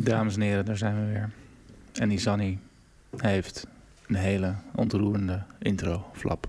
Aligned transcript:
Dames 0.00 0.34
en 0.34 0.40
heren, 0.40 0.64
daar 0.64 0.76
zijn 0.76 0.94
we 0.94 1.12
weer. 1.12 1.30
En 1.92 2.18
Zanny 2.18 2.58
heeft 3.16 3.66
een 4.06 4.14
hele 4.14 4.54
ontroerende 4.74 5.42
intro-flap. 5.58 6.48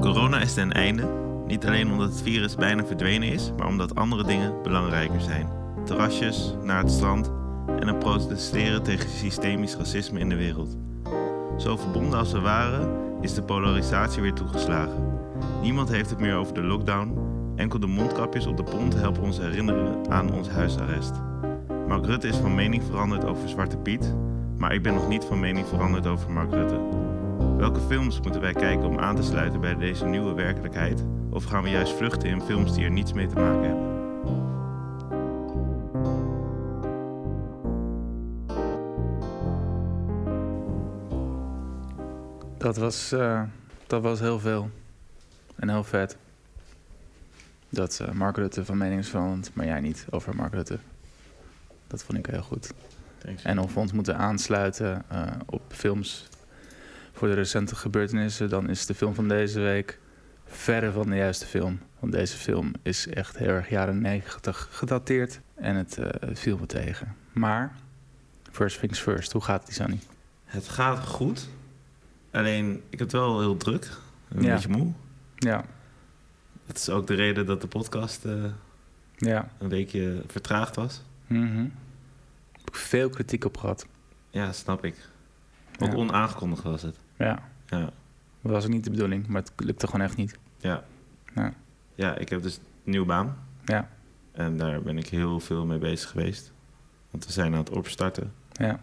Corona 0.00 0.40
is 0.40 0.54
ten 0.54 0.72
einde. 0.72 1.08
Niet 1.46 1.66
alleen 1.66 1.90
omdat 1.90 2.08
het 2.08 2.22
virus 2.22 2.54
bijna 2.54 2.84
verdwenen 2.84 3.28
is, 3.28 3.52
maar 3.56 3.66
omdat 3.66 3.94
andere 3.94 4.24
dingen 4.24 4.62
belangrijker 4.62 5.20
zijn. 5.20 5.48
Terrasjes, 5.84 6.54
naar 6.62 6.82
het 6.82 6.90
strand 6.90 7.30
en 7.80 7.88
een 7.88 7.98
protesteren 7.98 8.82
tegen 8.82 9.10
systemisch 9.10 9.76
racisme 9.76 10.18
in 10.18 10.28
de 10.28 10.36
wereld. 10.36 10.76
Zo 11.58 11.76
verbonden 11.76 12.18
als 12.18 12.32
we 12.32 12.40
waren, 12.40 12.88
is 13.20 13.34
de 13.34 13.42
polarisatie 13.42 14.22
weer 14.22 14.34
toegeslagen. 14.34 15.15
Niemand 15.62 15.88
heeft 15.88 16.10
het 16.10 16.18
meer 16.18 16.34
over 16.34 16.54
de 16.54 16.62
lockdown. 16.62 17.18
Enkel 17.56 17.78
de 17.78 17.86
mondkapjes 17.86 18.46
op 18.46 18.56
de 18.56 18.62
pont 18.62 18.94
helpen 18.94 19.22
ons 19.22 19.38
herinneren 19.38 20.10
aan 20.10 20.32
ons 20.32 20.48
huisarrest. 20.48 21.12
Mark 21.88 22.06
Rutte 22.06 22.28
is 22.28 22.36
van 22.36 22.54
mening 22.54 22.84
veranderd 22.84 23.24
over 23.24 23.48
Zwarte 23.48 23.76
Piet, 23.76 24.14
maar 24.56 24.74
ik 24.74 24.82
ben 24.82 24.94
nog 24.94 25.08
niet 25.08 25.24
van 25.24 25.40
mening 25.40 25.66
veranderd 25.66 26.06
over 26.06 26.30
Mark 26.30 26.50
Rutte. 26.50 26.80
Welke 27.56 27.80
films 27.80 28.20
moeten 28.20 28.40
wij 28.40 28.52
kijken 28.52 28.88
om 28.88 28.98
aan 28.98 29.16
te 29.16 29.22
sluiten 29.22 29.60
bij 29.60 29.76
deze 29.76 30.06
nieuwe 30.06 30.34
werkelijkheid? 30.34 31.04
Of 31.30 31.44
gaan 31.44 31.62
we 31.62 31.70
juist 31.70 31.92
vluchten 31.92 32.28
in 32.28 32.40
films 32.40 32.74
die 32.74 32.84
er 32.84 32.90
niets 32.90 33.12
mee 33.12 33.26
te 33.26 33.34
maken 33.34 33.62
hebben? 33.62 33.94
Dat 42.58 42.76
was, 42.76 43.12
eh, 43.12 43.42
dat 43.86 44.02
was 44.02 44.20
heel 44.20 44.38
veel. 44.38 44.70
En 45.56 45.68
heel 45.68 45.84
vet. 45.84 46.16
Dat 47.68 48.00
eh, 48.00 48.10
Mark 48.12 48.36
Rutte 48.36 48.64
van 48.64 48.78
mening 48.78 49.00
is 49.00 49.08
veranderd, 49.08 49.54
maar 49.54 49.66
jij 49.66 49.80
niet 49.80 50.06
over 50.10 50.36
Mark 50.36 50.52
Rutte. 50.52 50.78
Dat 51.86 52.02
vond 52.04 52.18
ik 52.18 52.26
heel 52.26 52.42
goed. 52.42 52.72
Thanks. 53.18 53.42
En 53.42 53.58
of 53.60 53.74
we 53.74 53.80
ons 53.80 53.92
moeten 53.92 54.16
aansluiten 54.16 55.02
eh, 55.08 55.22
op 55.46 55.62
films 55.68 56.28
voor 57.12 57.28
de 57.28 57.34
recente 57.34 57.76
gebeurtenissen, 57.76 58.48
dan 58.48 58.68
is 58.70 58.86
de 58.86 58.94
film 58.94 59.14
van 59.14 59.28
deze 59.28 59.60
week 59.60 59.98
verre 60.44 60.92
van 60.92 61.10
de 61.10 61.16
juiste 61.16 61.46
film. 61.46 61.78
Want 61.98 62.12
deze 62.12 62.36
film 62.36 62.72
is 62.82 63.06
echt 63.08 63.36
heel 63.38 63.48
erg 63.48 63.68
jaren 63.68 64.00
90 64.00 64.68
gedateerd 64.70 65.40
en 65.54 65.76
het 65.76 65.98
eh, 65.98 66.30
viel 66.32 66.58
me 66.58 66.66
tegen. 66.66 67.14
Maar, 67.32 67.72
first 68.50 68.80
things 68.80 68.98
first, 69.00 69.32
hoe 69.32 69.42
gaat 69.42 69.66
het, 69.66 69.74
Sunny? 69.74 69.98
Het 70.44 70.68
gaat 70.68 71.06
goed. 71.06 71.48
Alleen, 72.30 72.74
ik 72.74 72.98
heb 72.98 73.00
het 73.00 73.12
wel 73.12 73.40
heel 73.40 73.56
druk. 73.56 73.90
Een 74.28 74.42
Ja. 74.42 74.54
beetje 74.54 74.68
moe. 74.68 74.92
Ja, 75.36 75.64
Dat 76.66 76.76
is 76.76 76.88
ook 76.90 77.06
de 77.06 77.14
reden 77.14 77.46
dat 77.46 77.60
de 77.60 77.66
podcast 77.66 78.24
eh, 78.24 78.44
ja. 79.16 79.48
een 79.58 79.68
weekje 79.68 80.22
vertraagd 80.26 80.76
was. 80.76 81.02
Mhm. 81.26 81.66
Heb 82.52 82.68
ik 82.68 82.76
veel 82.76 83.08
kritiek 83.10 83.44
op 83.44 83.56
gehad. 83.56 83.86
Ja, 84.30 84.52
snap 84.52 84.84
ik. 84.84 85.08
Ook 85.78 85.90
Ja. 85.92 85.96
onaangekondigd 85.96 86.62
was 86.62 86.82
het. 86.82 86.98
Ja, 87.16 87.42
Ja. 87.66 87.90
dat 88.40 88.52
was 88.52 88.64
ook 88.64 88.70
niet 88.70 88.84
de 88.84 88.90
bedoeling, 88.90 89.26
maar 89.26 89.42
het 89.42 89.52
lukte 89.56 89.86
gewoon 89.86 90.06
echt 90.06 90.16
niet. 90.16 90.38
Ja. 90.58 90.84
Ja. 91.34 91.52
Ja, 91.94 92.16
ik 92.16 92.28
heb 92.28 92.42
dus 92.42 92.56
een 92.56 92.62
nieuwe 92.90 93.06
baan. 93.06 93.36
Ja, 93.64 93.88
En 94.32 94.56
daar 94.56 94.82
ben 94.82 94.98
ik 94.98 95.06
heel 95.08 95.40
veel 95.40 95.66
mee 95.66 95.78
bezig 95.78 96.10
geweest. 96.10 96.52
Want 97.10 97.26
we 97.26 97.32
zijn 97.32 97.52
aan 97.52 97.58
het 97.58 97.70
opstarten. 97.70 98.32
ja. 98.52 98.80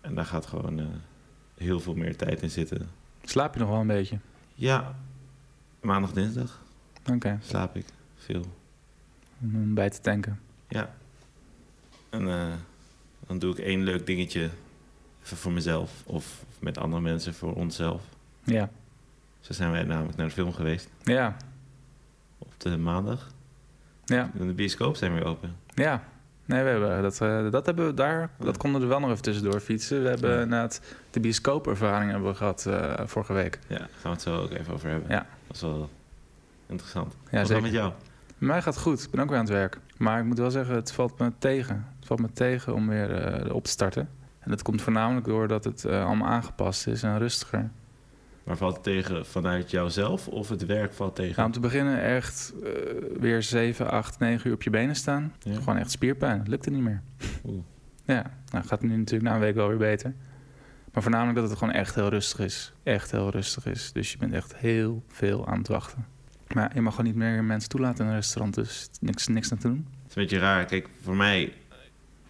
En 0.00 0.14
daar 0.14 0.24
gaat 0.26 0.46
gewoon 0.46 0.78
eh, 0.78 0.86
heel 1.56 1.80
veel 1.80 1.94
meer 1.94 2.16
tijd 2.16 2.42
in 2.42 2.50
zitten. 2.50 2.88
Slaap 3.24 3.54
je 3.54 3.60
nog 3.60 3.68
wel 3.68 3.80
een 3.80 3.86
beetje? 3.86 4.18
Ja, 4.54 4.94
maandag, 5.82 6.12
dinsdag 6.12 6.60
Oké, 7.10 7.38
slaap 7.42 7.76
ik 7.76 7.86
veel. 8.16 8.44
om 9.40 9.74
bij 9.74 9.90
te 9.90 10.00
tanken. 10.00 10.40
Ja. 10.68 10.94
En 12.10 12.28
eh, 12.28 12.52
dan 13.26 13.38
doe 13.38 13.52
ik 13.52 13.58
één 13.58 13.82
leuk 13.82 14.06
dingetje 14.06 14.50
even 15.24 15.36
voor 15.36 15.52
mezelf. 15.52 16.02
Of 16.06 16.44
met 16.58 16.78
andere 16.78 17.02
mensen 17.02 17.34
voor 17.34 17.54
onszelf. 17.54 18.02
Ja, 18.44 18.70
Zo 19.40 19.52
zijn 19.52 19.70
wij 19.70 19.82
namelijk 19.82 20.16
naar 20.16 20.26
de 20.26 20.32
film 20.32 20.52
geweest. 20.52 20.88
ja, 21.02 21.36
Op 22.38 22.52
de 22.58 22.76
maandag. 22.78 23.30
ja, 24.04 24.30
En 24.38 24.46
de 24.46 24.52
bioscoop 24.52 24.96
zijn 24.96 25.14
weer 25.14 25.24
open. 25.24 25.56
ja. 25.74 26.04
Nee, 26.44 26.62
we 26.62 26.68
hebben 26.68 27.02
dat, 27.02 27.20
eh, 27.20 27.50
dat 27.50 27.66
hebben 27.66 27.86
we 27.86 27.94
daar, 27.94 28.30
dat 28.38 28.56
konden 28.56 28.78
we 28.80 28.86
er 28.86 28.92
wel 28.92 29.00
nog 29.00 29.10
even 29.10 29.22
tussendoor 29.22 29.60
fietsen. 29.60 30.02
We 30.02 30.08
hebben 30.08 30.30
Ja. 30.30 30.40
inderdaad 30.42 30.80
de 31.10 31.20
bioscoopervaring 31.20 32.10
hebben 32.10 32.28
we 32.30 32.36
gehad 32.36 32.66
eh, 32.66 32.92
vorige 33.06 33.32
week. 33.32 33.58
Ja, 33.66 33.78
daar 33.78 33.88
gaan 33.92 34.02
we 34.02 34.08
het 34.08 34.22
zo 34.22 34.36
ook 34.42 34.50
even 34.50 34.74
over 34.74 34.88
hebben. 34.88 35.08
Ja. 35.10 35.26
Dat 35.46 35.56
is 35.56 35.62
wel 35.62 35.90
interessant. 36.66 37.14
Ja, 37.30 37.38
Wat 37.38 37.46
zeker. 37.46 37.52
dan 37.54 37.62
met 37.62 37.72
jou? 37.72 37.92
Bij 38.38 38.48
mij 38.48 38.62
gaat 38.62 38.74
het 38.74 38.82
goed. 38.82 39.02
Ik 39.02 39.10
ben 39.10 39.20
ook 39.20 39.28
weer 39.28 39.38
aan 39.38 39.44
het 39.44 39.52
werk. 39.52 39.78
Maar 39.96 40.18
ik 40.18 40.24
moet 40.24 40.38
wel 40.38 40.50
zeggen, 40.50 40.74
het 40.74 40.92
valt 40.92 41.18
me 41.18 41.32
tegen. 41.38 41.86
Het 41.98 42.06
valt 42.06 42.20
me 42.20 42.32
tegen 42.32 42.74
om 42.74 42.88
weer 42.88 43.14
eh, 43.14 43.54
op 43.54 43.64
te 43.64 43.70
starten. 43.70 44.08
En 44.38 44.50
dat 44.50 44.62
komt 44.62 44.82
voornamelijk 44.82 45.26
doordat 45.26 45.64
het 45.64 45.86
allemaal 45.86 46.28
aangepast 46.28 46.86
is 46.86 47.02
en 47.02 47.18
rustiger. 47.18 47.70
Maar 48.44 48.56
valt 48.56 48.74
het 48.74 48.82
tegen 48.82 49.26
vanuit 49.26 49.70
jouzelf 49.70 50.28
of 50.28 50.48
het 50.48 50.66
werk 50.66 50.92
valt 50.92 51.14
tegen? 51.14 51.34
Nou, 51.34 51.46
om 51.46 51.52
te 51.52 51.60
beginnen 51.60 52.02
echt 52.02 52.52
eh, 52.64 52.70
weer 53.20 53.42
7, 53.42 53.90
8, 53.90 54.18
9 54.18 54.48
uur 54.48 54.54
op 54.54 54.62
je 54.62 54.70
benen 54.70 54.96
staan. 54.96 55.32
Ja. 55.38 55.54
Gewoon 55.54 55.76
echt 55.76 55.90
spierpijn. 55.90 56.38
Het 56.38 56.48
lukte 56.48 56.70
niet 56.70 56.82
meer. 56.82 57.02
Oeh. 57.44 57.62
Ja, 58.04 58.30
nou 58.50 58.64
gaat 58.64 58.82
nu 58.82 58.96
natuurlijk 58.96 59.22
na 59.30 59.34
een 59.34 59.40
week 59.40 59.54
wel 59.54 59.68
weer 59.68 59.76
beter. 59.76 60.14
Maar 60.92 61.02
voornamelijk 61.02 61.38
dat 61.38 61.48
het 61.50 61.58
gewoon 61.58 61.74
echt 61.74 61.94
heel 61.94 62.08
rustig 62.08 62.38
is. 62.38 62.72
Echt 62.82 63.10
heel 63.10 63.30
rustig 63.30 63.66
is. 63.66 63.92
Dus 63.92 64.12
je 64.12 64.18
bent 64.18 64.32
echt 64.32 64.56
heel 64.56 65.02
veel 65.08 65.46
aan 65.46 65.58
het 65.58 65.68
wachten. 65.68 66.06
Maar 66.54 66.70
je 66.74 66.80
mag 66.80 66.94
gewoon 66.94 67.10
niet 67.10 67.18
meer 67.18 67.44
mensen 67.44 67.68
toelaten 67.70 68.04
in 68.04 68.10
een 68.10 68.16
restaurant. 68.16 68.54
Dus 68.54 68.88
niks, 69.00 69.26
niks 69.28 69.52
aan 69.52 69.58
te 69.58 69.68
doen. 69.68 69.86
Het 70.02 70.10
is 70.10 70.16
een 70.16 70.22
beetje 70.22 70.38
raar. 70.38 70.64
Kijk, 70.64 70.88
voor 71.02 71.16
mij 71.16 71.52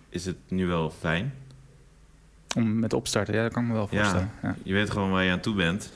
is 0.09 0.25
het 0.25 0.37
nu 0.49 0.67
wel 0.67 0.91
fijn. 0.91 1.33
Om 2.57 2.79
met 2.79 2.93
opstarten, 2.93 3.35
ja, 3.35 3.43
dat 3.43 3.53
kan 3.53 3.63
ik 3.63 3.69
me 3.69 3.75
wel 3.75 3.89
Ja. 3.91 3.97
voorstellen. 3.99 4.31
Ja. 4.43 4.57
Je 4.63 4.73
weet 4.73 4.91
gewoon 4.91 5.11
waar 5.11 5.25
je 5.25 5.31
aan 5.31 5.41
toe 5.41 5.55
bent. 5.55 5.93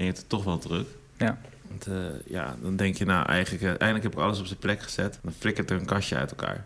En 0.00 0.06
je 0.06 0.12
hebt 0.12 0.18
het 0.18 0.28
toch 0.28 0.44
wel 0.44 0.58
druk. 0.58 0.86
Ja. 1.16 1.38
Want 1.68 1.86
eh, 1.86 1.94
ja, 2.26 2.56
dan 2.62 2.76
denk 2.76 2.96
je, 2.96 3.04
nou, 3.04 3.26
eigenlijk, 3.26 3.62
eh, 3.64 3.68
eindelijk 3.70 4.02
heb 4.02 4.12
ik 4.12 4.18
alles 4.18 4.40
op 4.40 4.46
zijn 4.46 4.58
plek 4.58 4.82
gezet. 4.82 5.18
Dan 5.22 5.32
flikkert 5.32 5.70
er 5.70 5.78
een 5.80 5.86
kastje 5.86 6.16
uit 6.16 6.30
elkaar. 6.30 6.64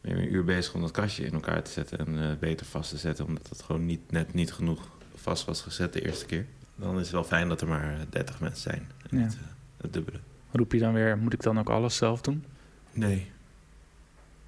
Ben 0.00 0.16
je 0.16 0.22
een 0.22 0.34
uur 0.34 0.44
bezig 0.44 0.74
om 0.74 0.80
dat 0.80 0.90
kastje 0.90 1.24
in 1.24 1.32
elkaar 1.32 1.62
te 1.62 1.70
zetten 1.70 1.98
en 1.98 2.30
eh, 2.30 2.36
beter 2.38 2.66
vast 2.66 2.90
te 2.90 2.96
zetten, 2.96 3.24
omdat 3.26 3.48
het 3.48 3.62
gewoon 3.62 3.86
niet, 3.86 4.00
net 4.10 4.34
niet 4.34 4.52
genoeg 4.52 4.88
vast 5.14 5.44
was 5.44 5.62
gezet 5.62 5.92
de 5.92 6.04
eerste 6.06 6.26
keer. 6.26 6.46
Dan 6.76 6.94
is 6.94 7.00
het 7.02 7.10
wel 7.10 7.24
fijn 7.24 7.48
dat 7.48 7.60
er 7.60 7.68
maar 7.68 7.94
eh, 7.94 8.00
30 8.10 8.40
mensen 8.40 8.62
zijn. 8.70 8.88
En 9.10 9.18
Ja. 9.18 9.24
eh, 9.26 9.32
het 9.80 9.92
dubbele. 9.92 10.18
Roep 10.52 10.72
je 10.72 10.78
dan 10.78 10.92
weer, 10.92 11.18
moet 11.18 11.32
ik 11.32 11.42
dan 11.42 11.58
ook 11.58 11.70
alles 11.70 11.96
zelf 11.96 12.20
doen? 12.20 12.44
Nee, 12.92 13.30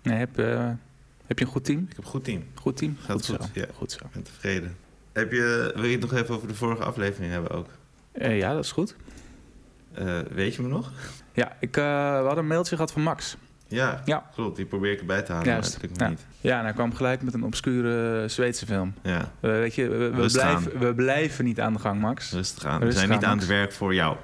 Nee, 0.02 0.16
heb, 0.19 0.38
eh, 0.38 0.70
heb 1.26 1.38
je 1.38 1.44
een 1.44 1.50
goed 1.50 1.64
team? 1.64 1.78
ik 1.82 1.88
heb 1.88 1.98
een 1.98 2.10
goed 2.10 2.25
team. 2.25 2.44
Goed 2.54 2.76
team? 2.76 2.96
Gaat 3.00 3.10
goed, 3.26 3.36
goed, 3.36 3.50
zo. 3.54 3.60
ja. 3.60 3.66
Goed 3.75 3.92
zo. 3.92 4.04
Ik 4.04 4.10
ben 4.12 4.22
tevreden. 4.22 4.76
Heb 5.12 5.32
je, 5.32 5.72
wil 5.75 5.84
je 5.84 5.92
het 5.92 6.00
nog 6.00 6.12
even 6.12 6.34
over 6.34 6.48
de 6.48 6.54
vorige 6.54 6.84
aflevering 6.84 7.32
hebben 7.32 7.50
ook? 7.50 7.69
Eh, 8.18 8.38
ja, 8.38 8.52
dat 8.54 8.64
is 8.64 8.72
goed. 8.72 8.96
Eh, 9.94 10.18
weet 10.30 10.54
je 10.54 10.62
me 10.62 10.68
nog? 10.68 10.92
Ja, 11.32 11.56
ik, 11.60 11.76
eh, 11.76 11.84
we 11.84 12.24
hadden 12.24 12.38
een 12.38 12.46
mailtje 12.46 12.74
gehad 12.74 12.92
van 12.92 13.02
Max. 13.02 13.36
Ja, 13.66 14.02
Ja. 14.04 14.30
klopt. 14.34 14.56
Die 14.56 14.66
probeer 14.66 14.92
ik 14.92 15.00
erbij 15.00 15.22
te 15.22 15.32
halen, 15.32 15.46
Juist, 15.48 15.70
maar 15.70 15.80
dat 15.80 15.88
lukt 15.88 16.00
ja. 16.00 16.04
me 16.04 16.10
niet. 16.10 16.26
Ja, 16.40 16.58
en 16.58 16.64
hij 16.64 16.72
kwam 16.72 16.94
gelijk 16.94 17.22
met 17.22 17.34
een 17.34 17.44
obscure 17.44 18.28
Zweedse 18.28 18.66
film. 18.66 18.94
Ja, 19.02 19.30
weet 19.40 19.74
je, 19.74 19.88
we, 19.88 20.10
blijven, 20.32 20.78
we 20.78 20.94
blijven 20.94 21.44
niet 21.44 21.60
aan 21.60 21.72
de 21.72 21.78
gang, 21.78 22.00
Max. 22.00 22.32
rustig 22.32 22.64
aan. 22.64 22.80
We 22.80 22.92
zijn 22.92 23.10
niet 23.10 23.24
aan, 23.24 23.38
het 23.38 23.46
werk 23.46 23.72
voor 23.72 23.94
jou. 23.94 24.16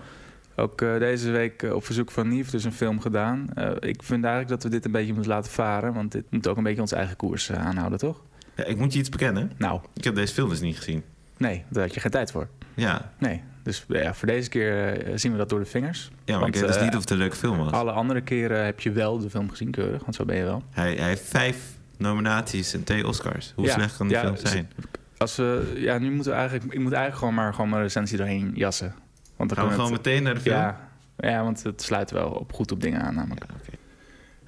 Ook 0.57 0.79
deze 0.79 1.31
week 1.31 1.63
op 1.63 1.85
verzoek 1.85 2.11
van 2.11 2.29
Nief 2.29 2.51
dus 2.51 2.65
een 2.65 2.73
film 2.73 3.01
gedaan. 3.01 3.47
Ik 3.79 4.03
vind 4.03 4.25
eigenlijk 4.25 4.49
dat 4.49 4.63
we 4.63 4.69
dit 4.69 4.85
een 4.85 4.91
beetje 4.93 5.13
moeten 5.13 5.31
laten 5.31 5.53
varen. 5.53 5.95
Want 5.95 6.13
dit 6.13 6.25
moet 6.31 6.49
ook 6.49 6.57
een 6.57 6.63
beetje 6.63 6.81
onze 6.81 6.97
eigen 6.97 7.17
koers 7.17 7.53
aanhouden, 7.53 7.99
toch? 7.99 8.23
Ja, 8.57 8.65
ik 8.65 8.77
moet 8.79 8.93
je 8.93 8.99
iets 8.99 9.09
bekennen. 9.09 9.53
Nou, 9.57 9.81
Ik 9.95 10.05
heb 10.05 10.15
deze 10.15 10.35
film 10.35 10.49
dus 10.49 10.61
niet 10.61 10.77
gezien. 10.77 11.03
nee, 11.37 11.65
daar 11.69 11.83
had 11.83 11.95
je 11.95 12.01
geen 12.01 12.11
tijd 12.11 12.31
voor. 12.31 12.49
Ja, 12.75 13.13
Nee, 13.19 13.43
dus 13.65 13.85
ja, 13.89 14.15
voor 14.15 14.29
deze 14.29 14.49
keer 14.49 15.03
eh, 15.07 15.13
zien 15.15 15.33
we 15.33 15.39
dat 15.39 15.49
door 15.49 15.59
de 15.59 15.65
vingers. 15.67 16.11
ja 16.25 16.33
maar 16.33 16.41
Want, 16.41 16.55
ik 16.55 16.61
weet 16.61 16.71
dus 16.71 16.79
eh, 16.79 16.85
niet 16.85 16.95
of 16.95 17.01
het 17.01 17.11
een 17.11 17.17
leuke 17.19 17.37
film 17.37 17.59
was. 17.59 17.73
Alle 17.73 17.91
andere 17.93 18.21
keren 18.21 18.65
heb 18.65 18.81
je 18.81 18.93
wel 18.93 19.19
de 19.19 19.31
film 19.31 19.51
gezien, 19.51 19.71
keurig. 19.71 20.03
Want 20.03 20.15
zo 20.15 20.25
ben 20.25 20.37
je 20.37 20.45
wel. 20.45 20.63
Hij, 20.71 20.95
hij 20.95 21.09
heeft 21.09 21.23
vijf 21.29 21.57
nominaties 21.99 22.75
en 22.75 22.85
twee 22.85 23.07
Oscars. 23.07 23.53
Hoe 23.57 23.65
Ja, 23.67 23.73
slecht 23.73 23.97
kan 23.97 24.07
die 24.09 24.17
ja, 24.17 24.23
film 24.23 24.37
ze- 24.37 24.49
zijn? 24.49 24.71
Als 25.17 25.37
we, 25.37 25.73
ja, 25.77 25.99
nu 25.99 26.11
moeten 26.11 26.33
we 26.33 26.39
eigenlijk, 26.39 26.73
ik 26.73 26.81
moet 26.81 26.93
eigenlijk 26.93 27.19
gewoon 27.19 27.35
maar 27.35 27.55
gewoon 27.55 27.71
mijn 27.71 27.83
recensie 27.83 28.17
doorheen 28.19 28.53
jassen. 28.55 28.95
Want 29.37 29.49
dan 29.51 29.59
Gaan 29.59 29.69
we 29.69 29.75
gewoon 29.75 29.93
het- 29.93 30.05
meteen 30.05 30.23
naar 30.23 30.35
de 30.35 30.41
film? 30.41 30.55
Ja, 30.57 30.89
ja, 31.17 31.43
want 31.43 31.63
het 31.63 31.83
sluit 31.83 32.11
wel 32.11 32.29
op, 32.31 32.53
goed 32.53 32.73
op 32.73 32.81
dingen 32.83 33.01
aan 33.03 33.15
namelijk. 33.15 33.45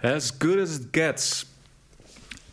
Ja. 0.00 0.12
As 0.14 0.32
good 0.38 0.58
as 0.60 0.74
it 0.78 0.88
gets. 0.90 1.46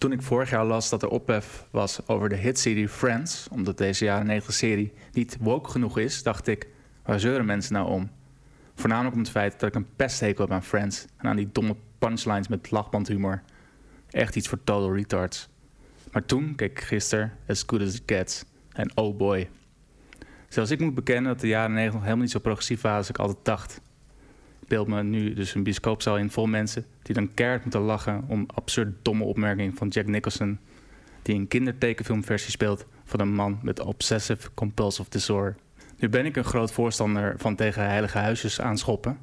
Toen 0.03 0.11
ik 0.11 0.21
vorig 0.21 0.49
jaar 0.49 0.65
las 0.65 0.89
dat 0.89 1.01
er 1.01 1.09
ophef 1.09 1.67
was 1.71 2.07
over 2.07 2.29
de 2.29 2.35
hitserie 2.35 2.89
Friends... 2.89 3.47
omdat 3.51 3.77
deze 3.77 4.05
jaren 4.05 4.25
90 4.25 4.53
serie 4.53 4.93
niet 5.11 5.37
woke 5.39 5.69
genoeg 5.69 5.97
is... 5.97 6.23
dacht 6.23 6.47
ik, 6.47 6.67
waar 7.03 7.19
zeuren 7.19 7.45
mensen 7.45 7.73
nou 7.73 7.89
om? 7.89 8.09
Voornamelijk 8.75 9.15
om 9.15 9.21
het 9.21 9.29
feit 9.29 9.59
dat 9.59 9.69
ik 9.69 9.75
een 9.75 9.95
pesthekel 9.95 10.43
heb 10.43 10.53
aan 10.53 10.63
Friends... 10.63 11.05
en 11.17 11.27
aan 11.27 11.35
die 11.35 11.49
domme 11.51 11.75
punchlines 11.97 12.47
met 12.47 12.71
lachbandhumor. 12.71 13.41
Echt 14.09 14.35
iets 14.35 14.47
voor 14.47 14.63
total 14.63 14.95
retards. 14.95 15.49
Maar 16.11 16.25
toen 16.25 16.55
keek 16.55 16.71
ik 16.71 16.83
gisteren 16.83 17.33
As 17.47 17.63
Good 17.67 17.81
As 17.81 17.95
It 17.95 18.03
Gets 18.05 18.45
en 18.71 18.97
oh 18.97 19.17
boy. 19.17 19.49
Zelfs 20.47 20.71
ik 20.71 20.79
moet 20.79 20.95
bekennen 20.95 21.31
dat 21.31 21.41
de 21.41 21.47
jaren 21.47 21.73
90 21.73 21.93
nog 21.93 22.03
helemaal 22.03 22.23
niet 22.23 22.33
zo 22.33 22.39
progressief 22.39 22.81
waren 22.81 22.97
als 22.97 23.09
ik 23.09 23.17
altijd 23.17 23.45
dacht. 23.45 23.81
Beeld 24.67 24.87
me 24.87 25.03
nu 25.03 25.33
dus 25.33 25.55
een 25.55 25.63
bioscoopzaal 25.63 26.17
in 26.17 26.31
vol 26.31 26.45
mensen... 26.45 26.85
die 27.01 27.15
dan 27.15 27.33
keihard 27.33 27.61
moeten 27.61 27.81
lachen 27.81 28.23
om 28.27 28.45
absurd 28.53 28.93
domme 29.01 29.23
opmerking 29.23 29.77
van 29.77 29.87
Jack 29.87 30.07
Nicholson... 30.07 30.59
die 31.21 31.35
een 31.35 31.47
kindertekenfilmversie 31.47 32.51
speelt 32.51 32.85
van 33.03 33.19
een 33.19 33.33
man 33.33 33.59
met 33.61 33.79
obsessive 33.79 34.53
compulsive 34.53 35.09
disorder. 35.09 35.55
Nu 35.97 36.09
ben 36.09 36.25
ik 36.25 36.35
een 36.35 36.43
groot 36.43 36.71
voorstander 36.71 37.33
van 37.37 37.55
tegen 37.55 37.87
heilige 37.87 38.17
huisjes 38.17 38.61
aanschoppen... 38.61 39.17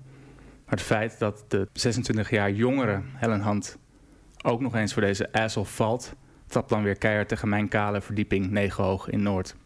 maar 0.64 0.74
het 0.74 0.82
feit 0.82 1.18
dat 1.18 1.44
de 1.48 1.68
26 1.72 2.30
jaar 2.30 2.52
jongere 2.52 3.00
Helen 3.14 3.42
Hunt 3.42 3.78
ook 4.42 4.60
nog 4.60 4.74
eens 4.74 4.92
voor 4.92 5.02
deze 5.02 5.32
asshole 5.32 5.66
valt... 5.66 6.14
trapt 6.46 6.68
dan 6.68 6.82
weer 6.82 6.96
keihard 6.96 7.28
tegen 7.28 7.48
mijn 7.48 7.68
kale 7.68 8.00
verdieping 8.00 8.50
9 8.50 8.84
hoog 8.84 9.08
in 9.08 9.22
Noord. 9.22 9.56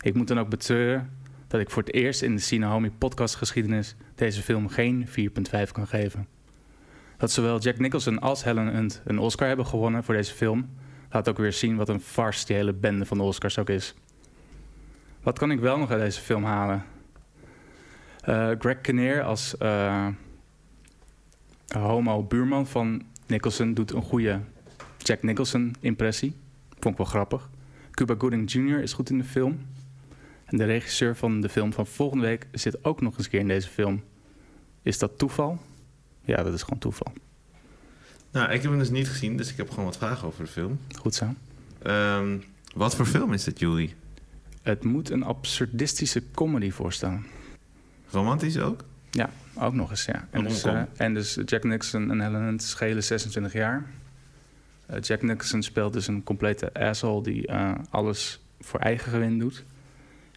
Ik 0.00 0.14
moet 0.14 0.28
dan 0.28 0.38
ook 0.38 0.48
betreuren 0.48 1.18
dat 1.50 1.60
ik 1.60 1.70
voor 1.70 1.82
het 1.82 1.94
eerst 1.94 2.22
in 2.22 2.34
de 2.34 2.40
Cine 2.40 2.66
Homie 2.66 2.90
podcast 2.98 3.34
geschiedenis 3.34 3.94
deze 4.14 4.42
film 4.42 4.68
geen 4.68 5.06
4.5 5.08 5.12
kan 5.72 5.86
geven. 5.86 6.26
Dat 7.16 7.30
zowel 7.30 7.58
Jack 7.58 7.78
Nicholson 7.78 8.18
als 8.18 8.44
Helen 8.44 8.74
Hunt 8.74 9.02
een 9.04 9.18
Oscar 9.18 9.48
hebben 9.48 9.66
gewonnen 9.66 10.04
voor 10.04 10.14
deze 10.14 10.34
film, 10.34 10.70
laat 11.10 11.28
ook 11.28 11.38
weer 11.38 11.52
zien 11.52 11.76
wat 11.76 11.88
een 11.88 12.00
farce 12.00 12.46
die 12.46 12.56
hele 12.56 12.72
bende 12.72 13.04
van 13.04 13.18
de 13.18 13.22
Oscars 13.22 13.58
ook 13.58 13.68
is. 13.68 13.94
Wat 15.22 15.38
kan 15.38 15.50
ik 15.50 15.60
wel 15.60 15.78
nog 15.78 15.90
uit 15.90 16.00
deze 16.00 16.20
film 16.20 16.44
halen? 16.44 16.84
Uh, 18.28 18.50
Greg 18.58 18.80
Kinnear 18.80 19.22
als 19.22 19.54
uh, 19.62 20.06
homo-buurman 21.78 22.66
van 22.66 23.02
Nicholson 23.26 23.74
doet 23.74 23.92
een 23.92 24.02
goede 24.02 24.40
Jack 24.98 25.22
Nicholson-impressie. 25.22 26.36
Vond 26.68 26.94
ik 26.94 26.96
wel 26.96 27.06
grappig. 27.06 27.50
Cuba 27.90 28.14
Gooding 28.18 28.52
Jr. 28.52 28.82
is 28.82 28.92
goed 28.92 29.10
in 29.10 29.18
de 29.18 29.24
film. 29.24 29.58
En 30.50 30.56
de 30.56 30.64
regisseur 30.64 31.16
van 31.16 31.40
de 31.40 31.48
film 31.48 31.72
van 31.72 31.86
volgende 31.86 32.24
week 32.24 32.46
zit 32.52 32.84
ook 32.84 33.00
nog 33.00 33.16
eens 33.16 33.24
een 33.24 33.30
keer 33.30 33.40
in 33.40 33.48
deze 33.48 33.68
film. 33.68 34.02
Is 34.82 34.98
dat 34.98 35.18
toeval? 35.18 35.58
Ja, 36.24 36.42
dat 36.42 36.54
is 36.54 36.62
gewoon 36.62 36.78
toeval. 36.78 37.12
Nou, 38.30 38.52
ik 38.52 38.62
heb 38.62 38.70
hem 38.70 38.78
dus 38.78 38.90
niet 38.90 39.08
gezien, 39.08 39.36
dus 39.36 39.50
ik 39.50 39.56
heb 39.56 39.70
gewoon 39.70 39.84
wat 39.84 39.96
vragen 39.96 40.26
over 40.26 40.44
de 40.44 40.50
film. 40.50 40.80
Goed 40.98 41.14
zo. 41.14 41.34
Um, 41.86 42.42
wat 42.74 42.96
voor 42.96 43.06
film 43.06 43.32
is 43.32 43.44
dit, 43.44 43.58
Julie? 43.58 43.94
Het 44.62 44.84
moet 44.84 45.10
een 45.10 45.22
absurdistische 45.22 46.22
comedy 46.34 46.70
voorstellen. 46.70 47.26
Romantisch 48.10 48.58
ook? 48.58 48.84
Ja, 49.10 49.30
ook 49.54 49.74
nog 49.74 49.90
eens, 49.90 50.04
ja. 50.04 50.28
En, 50.30 50.44
dus, 50.44 50.64
uh, 50.64 50.82
en 50.96 51.14
dus 51.14 51.38
Jack 51.44 51.64
Nixon 51.64 52.10
en 52.10 52.20
Helen 52.20 52.42
Hunt 52.42 52.62
schelen 52.62 53.04
26 53.04 53.52
jaar. 53.52 53.86
Uh, 54.90 55.00
Jack 55.00 55.22
Nixon 55.22 55.62
speelt 55.62 55.92
dus 55.92 56.06
een 56.06 56.22
complete 56.22 56.74
asshole 56.74 57.22
die 57.22 57.48
uh, 57.48 57.72
alles 57.90 58.40
voor 58.60 58.80
eigen 58.80 59.10
gewin 59.12 59.38
doet. 59.38 59.64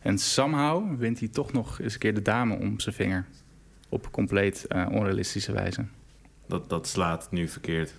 En 0.04 0.18
somehow 0.18 0.98
wint 0.98 1.20
hij 1.20 1.28
toch 1.28 1.54
nog 1.54 1.80
eens 1.80 1.94
een 1.94 2.00
keer 2.00 2.14
de 2.14 2.22
dame 2.22 2.58
om 2.58 2.80
zijn 2.80 2.96
vinger. 2.96 3.26
Op 3.90 4.12
compleet 4.12 4.66
uh, 4.70 4.88
onrealistische 4.92 5.52
wijze. 5.52 5.86
Dat, 6.48 6.70
dat 6.70 6.88
slaat 6.88 7.32
nu 7.32 7.48
verkeerd. 7.48 7.94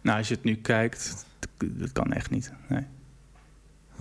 Nou, 0.00 0.18
als 0.18 0.28
je 0.28 0.34
het 0.34 0.44
nu 0.44 0.56
kijkt, 0.56 1.26
dat 1.58 1.92
kan 1.92 2.12
echt 2.12 2.30
niet. 2.30 2.52
Nee. 2.68 2.84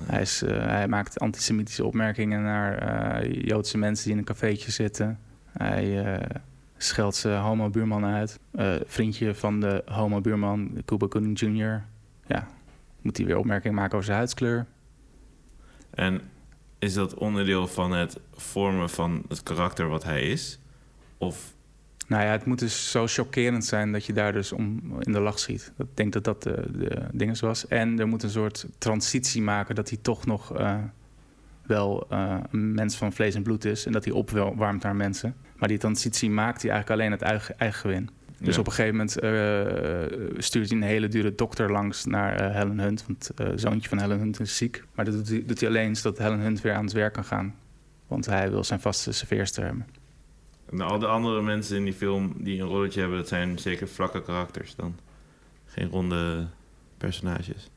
Hij, 0.01 0.21
is, 0.21 0.43
uh, 0.43 0.49
hij, 0.49 0.87
maakt 0.87 1.19
antisemitische 1.19 1.85
opmerkingen 1.85 2.41
naar 2.41 3.23
uh, 3.23 3.43
Joodse 3.43 3.77
mensen 3.77 4.03
die 4.03 4.13
in 4.13 4.19
een 4.19 4.25
cafeetje 4.25 4.71
zitten. 4.71 5.19
Hij 5.51 6.15
uh, 6.19 6.25
scheldt 6.77 7.15
zijn 7.15 7.41
homo-buurman 7.41 8.05
uit. 8.05 8.39
vriendje 8.85 9.35
van 9.35 9.59
de 9.59 9.83
homo-buurman, 9.85 10.81
Cuba 10.85 11.05
Gooding 11.09 11.39
Jr. 11.39 11.83
Ja, 12.25 12.47
moet 13.01 13.17
hij 13.17 13.25
weer 13.25 13.37
opmerkingen 13.37 13.75
maken 13.75 13.93
over 13.93 14.05
zijn 14.05 14.17
huidskleur. 14.17 14.65
En 15.89 16.21
is 16.81 16.93
dat 16.93 17.13
onderdeel 17.13 17.67
van 17.67 17.91
het 17.91 18.19
vormen 18.33 18.89
van 18.89 19.23
het 19.27 19.43
karakter 19.43 19.87
wat 19.87 20.03
hij 20.03 20.21
is? 20.21 20.59
Of... 21.17 21.53
Nou 22.07 22.23
ja, 22.23 22.31
het 22.31 22.45
moet 22.45 22.59
dus 22.59 22.91
zo 22.91 23.07
chockerend 23.07 23.65
zijn 23.65 23.91
dat 23.91 24.05
je 24.05 24.13
daar 24.13 24.33
dus 24.33 24.51
om 24.51 24.81
in 24.99 25.11
de 25.11 25.19
lach 25.19 25.39
ziet. 25.39 25.71
Ik 25.77 25.85
denk 25.93 26.13
dat 26.13 26.23
dat 26.23 26.43
de, 26.43 26.65
de 26.77 27.07
ding 27.11 27.39
was. 27.39 27.67
En 27.67 27.99
er 27.99 28.07
moet 28.07 28.23
een 28.23 28.29
soort 28.29 28.65
transitie 28.77 29.41
maken 29.41 29.75
dat 29.75 29.89
hij 29.89 29.97
toch 30.01 30.25
nog 30.25 30.59
uh, 30.59 30.77
wel 31.65 32.07
uh, 32.11 32.37
een 32.51 32.73
mens 32.73 32.95
van 32.95 33.13
vlees 33.13 33.35
en 33.35 33.43
bloed 33.43 33.65
is. 33.65 33.85
En 33.85 33.91
dat 33.91 34.05
hij 34.05 34.13
opwarmt 34.13 34.83
naar 34.83 34.95
mensen. 34.95 35.35
Maar 35.55 35.67
die 35.67 35.77
transitie 35.77 36.29
maakt 36.29 36.61
hij 36.61 36.71
eigenlijk 36.71 37.01
alleen 37.01 37.11
het 37.11 37.53
eigen 37.57 37.79
gewin. 37.79 38.09
Dus 38.41 38.53
ja. 38.53 38.59
op 38.59 38.67
een 38.67 38.73
gegeven 38.73 38.95
moment 38.95 39.23
uh, 39.23 40.37
stuurt 40.37 40.69
hij 40.69 40.77
een 40.77 40.83
hele 40.83 41.07
dure 41.07 41.35
dokter 41.35 41.71
langs 41.71 42.05
naar 42.05 42.41
uh, 42.41 42.55
Helen 42.55 42.79
Hunt. 42.79 43.03
Want 43.07 43.31
het 43.35 43.61
zoontje 43.61 43.89
van 43.89 43.99
Helen 43.99 44.19
Hunt 44.19 44.39
is 44.39 44.57
ziek. 44.57 44.83
Maar 44.95 45.05
dat 45.05 45.13
doet 45.13 45.29
hij, 45.29 45.43
doet 45.45 45.59
hij 45.59 45.69
alleen 45.69 45.95
zodat 45.95 46.17
Helen 46.17 46.39
Hunt 46.39 46.61
weer 46.61 46.73
aan 46.73 46.83
het 46.83 46.93
werk 46.93 47.13
kan 47.13 47.23
gaan. 47.23 47.55
Want 48.07 48.25
hij 48.25 48.49
wil 48.49 48.63
zijn 48.63 48.79
vaste 48.79 49.11
serveerster 49.11 49.63
hebben. 49.63 49.87
En 50.71 50.81
al 50.81 50.99
de 50.99 51.07
andere 51.07 51.41
mensen 51.41 51.77
in 51.77 51.83
die 51.83 51.93
film 51.93 52.33
die 52.37 52.61
een 52.61 52.67
rolletje 52.67 52.99
hebben... 52.99 53.17
dat 53.17 53.27
zijn 53.27 53.59
zeker 53.59 53.87
vlakke 53.87 54.21
karakters 54.21 54.75
dan. 54.75 54.95
Geen 55.65 55.89
ronde 55.89 56.47
personages. 56.97 57.69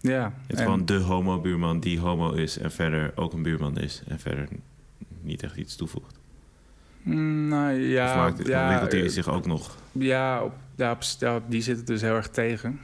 Ja. 0.00 0.24
Het 0.46 0.52
is 0.52 0.58
en... 0.58 0.64
gewoon 0.64 0.86
de 0.86 0.98
homo-buurman 0.98 1.80
die 1.80 1.98
homo 1.98 2.32
is... 2.32 2.58
en 2.58 2.72
verder 2.72 3.12
ook 3.14 3.32
een 3.32 3.42
buurman 3.42 3.78
is. 3.78 4.02
En 4.06 4.18
verder 4.18 4.48
niet 5.20 5.42
echt 5.42 5.56
iets 5.56 5.76
toevoegt. 5.76 6.18
Nou 7.04 7.72
ja, 7.72 8.10
of 8.10 8.16
maakt, 8.16 8.46
ja, 8.46 8.62
ontwikkelt 8.62 8.92
hij 8.92 9.08
zich 9.08 9.28
ook 9.28 9.46
nog? 9.46 9.76
Ja, 9.92 10.42
op, 10.42 10.54
ja, 10.74 10.90
op, 10.90 11.02
ja, 11.18 11.40
die 11.48 11.62
zit 11.62 11.76
het 11.76 11.86
dus 11.86 12.00
heel 12.00 12.14
erg 12.14 12.28
tegen. 12.28 12.80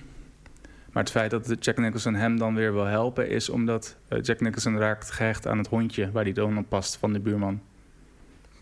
Maar 0.93 1.03
het 1.03 1.13
feit 1.13 1.31
dat 1.31 1.65
Jack 1.65 1.77
Nicholson 1.77 2.15
hem 2.15 2.39
dan 2.39 2.55
weer 2.55 2.73
wil 2.73 2.85
helpen... 2.85 3.29
is 3.29 3.49
omdat 3.49 3.97
uh, 4.09 4.19
Jack 4.23 4.41
Nicholson 4.41 4.79
raakt 4.79 5.11
gehecht 5.11 5.47
aan 5.47 5.59
het 5.59 5.67
hondje... 5.67 6.11
waar 6.11 6.23
hij 6.23 6.33
dan 6.33 6.59
op 6.59 6.69
past 6.69 6.97
van 6.97 7.13
de 7.13 7.21
buurman. 7.21 7.61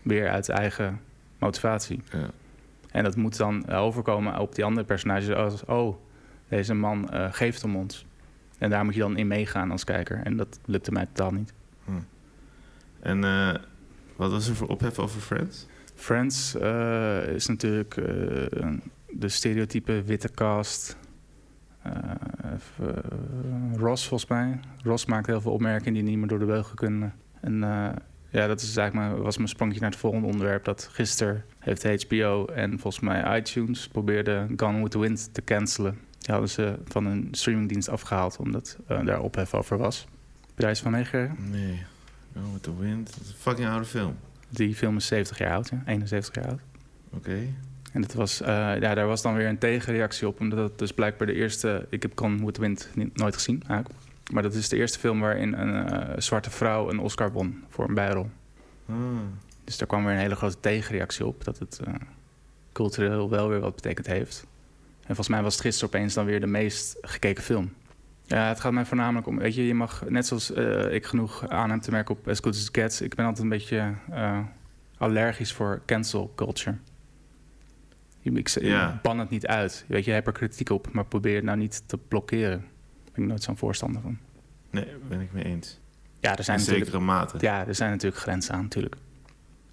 Weer 0.01 0.29
uit 0.29 0.49
eigen 0.49 1.01
motivatie. 1.39 2.01
Ja. 2.11 2.29
En 2.91 3.03
dat 3.03 3.15
moet 3.15 3.37
dan 3.37 3.69
overkomen 3.69 4.39
op 4.39 4.55
die 4.55 4.63
andere 4.63 4.85
personages 4.85 5.33
als... 5.33 5.65
oh, 5.65 5.95
deze 6.47 6.73
man 6.73 7.09
uh, 7.13 7.27
geeft 7.31 7.63
om 7.63 7.75
ons. 7.75 8.05
En 8.57 8.69
daar 8.69 8.85
moet 8.85 8.93
je 8.93 8.99
dan 8.99 9.17
in 9.17 9.27
meegaan 9.27 9.71
als 9.71 9.83
kijker. 9.83 10.21
En 10.23 10.37
dat 10.37 10.59
lukte 10.65 10.91
mij 10.91 11.05
totaal 11.05 11.31
niet. 11.31 11.53
Hm. 11.85 11.91
En... 12.99 13.23
Uh... 13.23 13.53
Wat 14.19 14.31
was 14.31 14.47
er 14.47 14.55
voor 14.55 14.67
ophef 14.67 14.99
over 14.99 15.21
Friends? 15.21 15.65
Friends 15.95 16.55
uh, 16.55 17.27
is 17.27 17.47
natuurlijk 17.47 17.95
uh, 17.95 18.05
de 19.09 19.29
stereotype 19.29 20.03
witte 20.03 20.31
cast. 20.31 20.97
Uh, 21.85 21.93
Ross 23.77 24.07
volgens 24.07 24.29
mij. 24.29 24.59
Ross 24.83 25.05
maakt 25.05 25.27
heel 25.27 25.41
veel 25.41 25.51
opmerkingen 25.51 25.93
die 25.93 26.03
niet 26.03 26.17
meer 26.17 26.27
door 26.27 26.39
de 26.39 26.45
beugel 26.45 26.75
kunnen. 26.75 27.13
En 27.41 27.59
ja, 28.29 28.47
dat 28.47 28.61
is 28.61 28.77
eigenlijk 28.77 28.93
mijn, 28.93 29.23
was 29.23 29.37
mijn 29.37 29.49
sprongje 29.49 29.79
naar 29.79 29.89
het 29.89 29.99
volgende 29.99 30.27
onderwerp. 30.27 30.65
Dat 30.65 30.89
gisteren 30.91 31.43
heeft 31.59 32.03
HBO 32.03 32.45
en 32.45 32.79
volgens 32.79 33.03
mij 33.03 33.37
iTunes 33.37 33.87
probeerde 33.87 34.47
Gone 34.55 34.81
with 34.81 34.91
the 34.91 34.99
Wind 34.99 35.33
te 35.33 35.43
cancelen. 35.43 35.99
Die 36.17 36.31
hadden 36.31 36.49
ze 36.49 36.79
van 36.85 37.05
een 37.05 37.27
streamingdienst 37.31 37.89
afgehaald 37.89 38.37
omdat 38.37 38.77
daar 38.87 39.21
ophef 39.21 39.53
over 39.53 39.77
was. 39.77 40.07
Heb 40.41 40.55
je 40.55 40.61
daar 40.61 40.71
iets 40.71 40.81
van 40.81 40.91
meegekregen? 40.91 41.35
Nee. 41.49 41.85
Oh, 42.45 42.53
with 42.53 42.63
the 42.63 42.77
Wind. 42.77 43.07
Dat 43.07 43.21
is 43.21 43.29
een 43.29 43.35
fucking 43.37 43.67
oude 43.67 43.85
film. 43.85 44.17
Die 44.49 44.75
film 44.75 44.97
is 44.97 45.07
70 45.07 45.37
jaar 45.37 45.53
oud, 45.53 45.69
ja. 45.69 45.83
71 45.85 46.35
jaar 46.35 46.47
oud. 46.47 46.59
Oké. 47.09 47.29
Okay. 47.29 47.53
En 47.93 48.01
dat 48.01 48.13
was, 48.13 48.41
uh, 48.41 48.47
ja, 48.79 48.93
daar 48.93 49.07
was 49.07 49.21
dan 49.21 49.35
weer 49.35 49.47
een 49.47 49.57
tegenreactie 49.57 50.27
op. 50.27 50.39
Omdat 50.39 50.69
het 50.69 50.79
dus 50.79 50.91
blijkbaar 50.91 51.27
de 51.27 51.33
eerste... 51.33 51.87
Ik 51.89 52.01
heb 52.01 52.11
Gone 52.15 52.45
with 52.45 52.53
the 52.53 52.61
Wind 52.61 52.89
niet, 52.93 53.17
nooit 53.17 53.33
gezien, 53.33 53.63
eigenlijk. 53.67 53.99
Maar 54.31 54.43
dat 54.43 54.53
is 54.53 54.69
de 54.69 54.77
eerste 54.77 54.99
film 54.99 55.19
waarin 55.19 55.53
een 55.53 55.93
uh, 55.93 56.09
zwarte 56.17 56.49
vrouw 56.49 56.89
een 56.89 56.99
Oscar 56.99 57.31
won 57.31 57.63
voor 57.69 57.87
een 57.87 57.93
bijrol. 57.93 58.29
Ah. 58.85 58.95
Dus 59.63 59.77
daar 59.77 59.87
kwam 59.87 60.03
weer 60.05 60.13
een 60.13 60.19
hele 60.19 60.35
grote 60.35 60.59
tegenreactie 60.59 61.25
op. 61.25 61.43
Dat 61.43 61.59
het 61.59 61.79
uh, 61.87 61.93
cultureel 62.71 63.29
wel 63.29 63.49
weer 63.49 63.59
wat 63.59 63.75
betekend 63.75 64.07
heeft. 64.07 64.45
En 64.99 65.15
volgens 65.15 65.27
mij 65.27 65.41
was 65.41 65.53
het 65.53 65.61
gisteren 65.61 65.93
opeens 65.93 66.13
dan 66.13 66.25
weer 66.25 66.39
de 66.39 66.47
meest 66.47 66.97
gekeken 67.01 67.43
film. 67.43 67.73
Ja, 68.29 68.47
het 68.47 68.59
gaat 68.59 68.71
mij 68.71 68.85
voornamelijk 68.85 69.27
om. 69.27 69.37
Weet 69.37 69.55
je, 69.55 69.67
je 69.67 69.73
mag 69.73 70.03
net 70.09 70.25
zoals 70.27 70.51
uh, 70.51 70.93
ik 70.93 71.05
genoeg 71.05 71.47
aan 71.47 71.69
hem 71.69 71.79
te 71.79 71.91
merken 71.91 72.15
op 72.15 72.27
As 72.27 72.39
Good 72.39 72.53
As 72.55 72.61
It 72.61 72.69
Gets. 72.71 73.01
Ik 73.01 73.15
ben 73.15 73.25
altijd 73.25 73.43
een 73.43 73.49
beetje 73.49 73.93
uh, 74.09 74.39
allergisch 74.97 75.53
voor 75.53 75.81
cancel 75.85 76.31
culture. 76.35 76.77
Ik, 78.21 78.47
Ja. 78.47 78.99
ban 79.01 79.19
het 79.19 79.29
niet 79.29 79.47
uit. 79.47 79.85
Weet 79.87 80.03
je, 80.03 80.09
je 80.09 80.15
hebt 80.15 80.27
er 80.27 80.33
kritiek 80.33 80.69
op, 80.69 80.91
maar 80.91 81.05
probeer 81.05 81.35
het 81.35 81.43
nou 81.43 81.57
niet 81.57 81.83
te 81.85 81.97
blokkeren. 81.97 82.59
Daar 82.59 83.11
ben 83.13 83.23
ik 83.23 83.29
nooit 83.29 83.43
zo'n 83.43 83.57
voorstander 83.57 84.01
van. 84.01 84.17
Nee, 84.69 84.85
ben 85.07 85.19
ik 85.21 85.33
mee 85.33 85.43
eens. 85.43 85.79
Ja, 86.19 86.37
er 86.37 86.43
zijn 86.43 86.57
In 86.57 86.63
natuurlijk, 86.63 86.91
zekere 86.91 87.05
mate. 87.11 87.37
ja, 87.39 87.67
er 87.67 87.75
zijn 87.75 87.89
natuurlijk 87.91 88.21
grenzen 88.21 88.53
aan, 88.53 88.61
natuurlijk. 88.61 88.95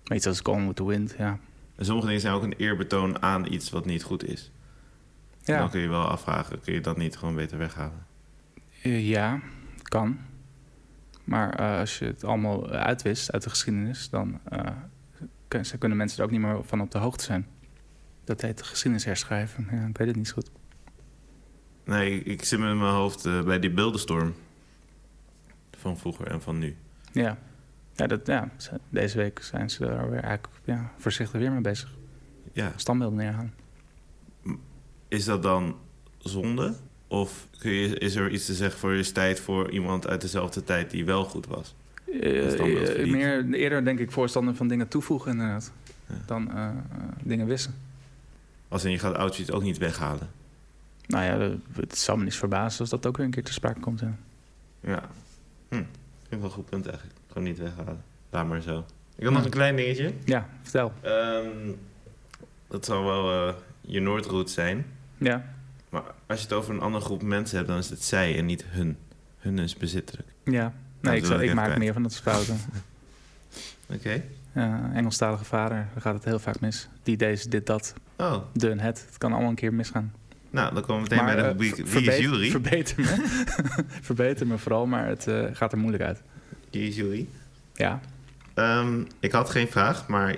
Maar 0.05 0.17
iets 0.17 0.27
als 0.27 0.41
Gone 0.43 0.67
with 0.67 0.77
the 0.77 0.87
Wind, 0.87 1.15
ja. 1.19 1.39
En 1.77 1.85
sommige 1.85 2.07
dingen 2.07 2.21
zijn 2.23 2.35
ook 2.35 2.43
een 2.43 2.55
eerbetoon 2.57 3.23
aan 3.23 3.53
iets 3.53 3.71
wat 3.71 3.85
niet 3.85 4.03
goed 4.03 4.25
is. 4.25 4.51
Ja, 5.45 5.59
Dan 5.59 5.71
kun 5.71 5.81
je 5.81 5.89
wel 5.89 6.05
afvragen, 6.09 6.61
kun 6.61 6.73
je 6.75 6.81
dat 6.81 6.97
niet 6.97 7.17
gewoon 7.17 7.35
beter 7.35 7.59
weghalen? 7.59 8.06
Eh, 8.87 9.09
ja 9.09 9.41
kan. 9.83 10.19
Maar 11.25 11.55
eh, 11.55 11.79
als 11.79 11.99
je 11.99 12.05
het 12.05 12.25
allemaal 12.25 12.69
uitwist 12.71 13.33
uit 13.33 13.43
de 13.43 13.51
geschiedenis, 13.51 14.11
dan 14.11 14.41
kun- 15.49 15.65
kunnen 15.79 15.99
mensen 15.99 16.19
er 16.19 16.25
ook 16.25 16.31
niet 16.31 16.41
meer 16.41 16.65
van 16.65 16.81
op 16.81 16.91
de 16.91 16.99
hoogte 16.99 17.25
zijn. 17.25 17.47
Dat 18.25 18.41
heet 18.41 18.63
geschiedenis 18.63 19.05
herschrijven. 19.05 19.69
Ja, 19.71 19.87
ik 19.87 19.97
weet 19.99 20.07
het 20.09 20.17
niet 20.17 20.29
zo 20.29 20.35
goed. 20.35 20.51
Nee, 21.85 22.23
ik, 22.23 22.45
zit 22.45 22.59
met 22.59 22.77
mijn 22.77 22.93
hoofd 22.93 23.23
bij 23.45 23.59
die 23.59 23.71
beeldenstorm. 23.71 24.35
Van 25.79 25.99
vroeger 25.99 26.27
en 26.27 26.43
van 26.43 26.59
nu. 26.59 26.77
Ja, 27.13 27.39
ja, 27.95 28.07
dat, 28.07 28.27
ja 28.27 28.49
ze- 28.57 28.81
deze 28.89 29.17
week 29.17 29.43
zijn 29.43 29.71
ze 29.71 29.87
daar 29.87 30.11
weer 30.11 30.23
eigenlijk 30.23 30.55
ja, 30.65 30.93
voorzichtig 30.99 31.41
weer 31.41 31.53
mee 31.53 31.61
bezig. 31.61 31.95
Ja. 32.53 32.73
standbeelden 32.77 33.19
neerhalen. 33.19 33.55
Is 35.09 35.25
dat 35.25 35.43
dan 35.43 35.77
zonde? 36.19 36.75
Of 37.09 37.47
kun 37.59 37.71
je, 37.73 37.99
is 37.99 38.15
er 38.15 38.31
iets 38.31 38.47
te 38.47 38.55
zeggen 38.55 38.79
voor 38.79 38.95
je 38.95 39.13
tijd 39.13 39.41
voor 39.41 39.71
iemand 39.71 40.07
uit 40.07 40.21
dezelfde 40.21 40.65
tijd 40.65 40.91
die 40.91 41.05
wel 41.05 41.25
goed 41.25 41.47
was? 41.47 41.75
Verliet. 42.21 43.11
meer, 43.11 43.53
eerder 43.53 43.85
denk 43.85 43.99
ik 43.99 44.11
voorstander 44.11 44.55
van 44.55 44.69
dingen 44.69 44.89
toevoegen 44.89 45.31
inderdaad. 45.33 45.73
Ja. 46.07 46.15
Dan 46.27 46.53
eh, 46.53 46.69
dingen 47.23 47.47
wissen. 47.47 47.75
Als 48.69 48.85
in 48.85 48.91
je 48.91 48.99
gaat 48.99 49.15
Auschwitz 49.15 49.51
ook 49.51 49.63
niet 49.63 49.79
weghalen. 49.79 50.31
Nou 51.07 51.25
ja, 51.25 51.57
het 51.81 51.99
zou 51.99 52.19
me 52.19 52.25
niets 52.25 52.37
verbazen 52.37 52.81
als 52.81 52.91
dat 52.91 53.07
ook 53.07 53.17
weer 53.17 53.27
een 53.27 53.33
keer 53.33 53.45
te 53.45 53.53
sprake 53.53 53.81
komt. 53.81 54.01
Ja. 54.01 54.15
Ja. 54.81 55.03
Hm. 55.69 55.75
Vind 55.75 55.87
ik 56.29 56.39
wel 56.39 56.45
een 56.45 56.51
goed 56.51 56.71
punt 56.71 56.87
eigenlijk. 56.87 57.17
Gewoon 57.29 57.43
niet 57.45 57.59
weghalen. 57.59 58.03
Laat 58.31 58.47
maar 58.49 58.61
zo. 58.61 58.79
Ik 58.79 58.85
had 59.25 59.31
Ja. 59.31 59.31
nog 59.31 59.45
een 59.45 59.51
klein 59.51 59.77
dingetje. 59.77 60.13
ja, 60.25 60.49
vertel. 60.63 60.93
Ehm, 61.01 61.73
dat 62.69 62.85
zal 62.85 63.05
wel 63.05 63.49
eh, 63.49 63.55
je 63.81 64.01
Noordroute 64.01 64.53
zijn. 64.53 64.87
Ja, 65.19 65.55
Maar 65.89 66.03
als 66.27 66.39
je 66.39 66.45
het 66.45 66.53
over 66.55 66.75
een 66.75 66.81
andere 66.81 67.05
groep 67.05 67.23
mensen 67.23 67.57
hebt, 67.57 67.69
dan 67.69 67.79
is 67.79 67.91
het 67.91 68.03
zij 68.05 68.39
en 68.39 68.47
niet 68.47 68.65
hun. 68.69 68.97
Hun 69.39 69.59
is 69.59 69.75
bezittelijk. 69.77 70.29
ja. 70.45 70.73
Nee, 71.01 71.17
ik, 71.17 71.25
zou- 71.25 71.43
ik 71.43 71.55
maak 71.55 71.79
meer 71.79 71.93
van 71.93 72.03
dat 72.03 72.13
soort 72.13 72.25
fouten. 72.35 72.57
Oké. 73.95 74.23
Ja, 74.55 74.91
Engelstalige 74.95 75.45
vader, 75.45 75.87
daar 75.93 76.03
gaat 76.03 76.15
het 76.15 76.25
heel 76.25 76.39
vaak 76.39 76.61
mis. 76.61 76.89
Die, 77.03 77.17
deze, 77.17 77.49
dit, 77.49 77.67
dat, 77.67 77.95
Oh, 78.17 78.37
de 78.53 78.71
en 78.71 78.81
het. 78.81 79.05
Het 79.07 79.19
kan 79.19 79.33
allemaal 79.33 79.51
een 79.51 79.57
keer 79.57 79.75
misgaan. 79.75 80.13
nou, 80.51 80.75
dan 80.75 80.83
komen 80.85 81.05
we 81.05 81.09
meteen 81.11 81.25
bij 81.25 81.35
de 81.35 81.41
eh, 81.43 81.49
rubriek 81.49 81.77
Wie 81.87 82.11
is 82.13 82.19
Jury? 82.19 82.51
Verbeter 82.51 83.01
me. 83.01 83.25
verbeter 84.03 84.47
me 84.47 84.59
vooral, 84.59 84.87
maar 84.87 85.07
het 85.07 85.27
eh, 85.27 85.45
gaat 85.53 85.73
er 85.73 85.79
moeilijk 85.79 86.03
uit. 86.05 86.23
Wie 86.71 86.89
is 86.89 86.97
Jury? 86.97 87.29
Ja, 87.75 88.01
Ehm, 88.55 89.03
ik 89.21 89.33
had 89.33 89.51
geen 89.51 89.69
vraag, 89.69 90.09
maar 90.09 90.37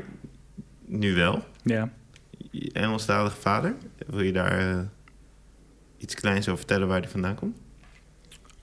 nu 0.84 1.14
wel. 1.14 1.44
ja. 1.62 1.90
Engelstalige 2.72 3.36
vader. 3.36 3.74
Wil 4.06 4.20
je 4.20 4.32
daar 4.32 4.58
eh, 4.70 4.78
iets 5.98 6.14
kleins 6.14 6.46
over 6.46 6.58
vertellen 6.58 6.88
waar 6.88 7.00
die 7.00 7.10
vandaan 7.10 7.34
komt? 7.34 7.56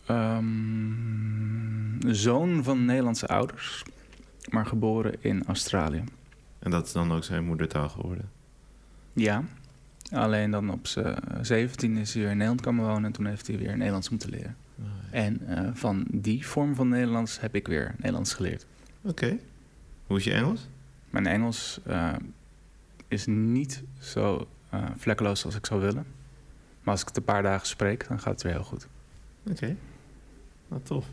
Ehm, 0.05 2.13
zoon 2.13 2.63
van 2.63 2.85
Nederlandse 2.85 3.27
ouders, 3.27 3.83
maar 4.49 4.65
geboren 4.65 5.15
in 5.19 5.45
Australië. 5.45 6.03
En 6.59 6.71
dat 6.71 6.85
is 6.85 6.91
dan 6.91 7.11
ook 7.11 7.23
zijn 7.23 7.45
moedertaal 7.45 7.89
geworden. 7.89 8.29
Ja, 9.13 9.43
alleen 10.11 10.51
dan 10.51 10.71
op 10.71 10.87
zijn 10.87 11.17
17 11.41 11.97
is 11.97 12.13
hij 12.13 12.21
weer 12.21 12.31
in 12.31 12.37
Nederland 12.37 12.65
komen 12.65 12.85
wonen 12.85 13.05
en 13.05 13.11
toen 13.11 13.25
heeft 13.25 13.47
hij 13.47 13.57
weer 13.57 13.77
Nederlands 13.77 14.09
moeten 14.09 14.29
leren. 14.29 14.55
En 15.11 15.47
eh, 15.47 15.69
van 15.73 16.05
die 16.11 16.47
vorm 16.47 16.75
van 16.75 16.87
Nederlands 16.87 17.39
heb 17.39 17.55
ik 17.55 17.67
weer 17.67 17.93
Nederlands 17.97 18.33
geleerd. 18.33 18.65
Oké. 19.01 19.37
Hoe 20.07 20.17
is 20.17 20.23
je 20.23 20.33
Engels? 20.33 20.67
Mijn 21.09 21.27
Engels 21.27 21.79
eh, 21.85 22.13
is 23.07 23.25
niet 23.25 23.83
zo 23.99 24.47
eh, 24.69 24.83
vlekkeloos 24.97 25.45
als 25.45 25.55
ik 25.55 25.65
zou 25.65 25.81
willen. 25.81 26.05
Maar 26.85 26.93
als 26.93 27.01
ik 27.01 27.07
het 27.07 27.17
een 27.17 27.23
paar 27.23 27.43
dagen 27.43 27.67
spreek, 27.67 28.07
dan 28.07 28.19
gaat 28.19 28.33
het 28.33 28.43
weer 28.43 28.51
heel 28.53 28.63
goed. 28.63 28.87
Oké. 29.51 29.75
Nou, 30.67 30.81
tof. 30.83 31.05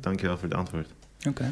Dankjewel 0.00 0.38
voor 0.38 0.48
het 0.48 0.58
antwoord. 0.58 0.88
Oké. 1.28 1.50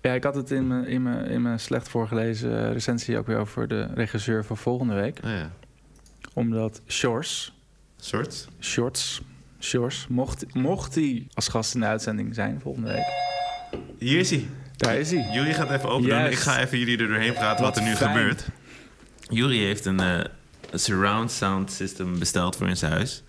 Ja, 0.00 0.12
ik 0.12 0.24
had 0.24 0.34
het 0.34 0.50
in 0.50 0.66
mijn, 0.66 0.86
in 0.86 1.02
mijn, 1.02 1.26
in 1.26 1.42
mijn 1.42 1.60
slecht 1.60 1.88
voorgelezen 1.88 2.72
recensie 2.72 3.18
ook 3.18 3.26
weer 3.26 3.38
over 3.38 3.68
de 3.68 3.88
regisseur 3.94 4.44
van 4.44 4.56
volgende 4.56 4.94
week. 4.94 5.18
Oh 5.24 5.30
ja. 5.30 5.50
Omdat 6.32 6.80
Shores, 6.86 7.54
Soort? 7.96 8.48
Shorts, 8.60 9.22
Shores, 9.60 10.06
mocht, 10.08 10.54
mocht 10.54 10.94
hij 10.94 11.26
als 11.34 11.48
gast 11.48 11.74
in 11.74 11.80
de 11.80 11.86
uitzending 11.86 12.34
zijn 12.34 12.60
volgende 12.60 12.88
week. 12.92 13.06
Hier 13.98 14.18
is 14.18 14.30
hij. 14.30 14.46
Daar 14.76 14.96
is 14.96 15.10
hij. 15.10 15.28
Jullie 15.32 15.54
gaat 15.54 15.70
even 15.70 15.88
open 15.88 16.08
doen. 16.08 16.18
Yes. 16.18 16.30
Ik 16.32 16.38
ga 16.38 16.58
even 16.60 16.78
jullie 16.78 16.98
er 16.98 17.08
doorheen 17.08 17.32
praten 17.32 17.64
wat, 17.64 17.74
Wat 17.74 17.84
er 17.84 17.90
nu 17.90 17.96
fijn. 17.96 18.12
gebeurt. 18.16 18.48
Jury 19.28 19.58
heeft 19.58 19.84
een, 19.84 20.00
eh, 20.00 20.24
een 20.76 20.82
surround 20.82 21.30
sound 21.30 21.70
system 21.70 22.18
besteld 22.18 22.56
voor 22.56 22.68
in 22.68 22.76
zijn 22.76 22.92
huis. 22.92 23.22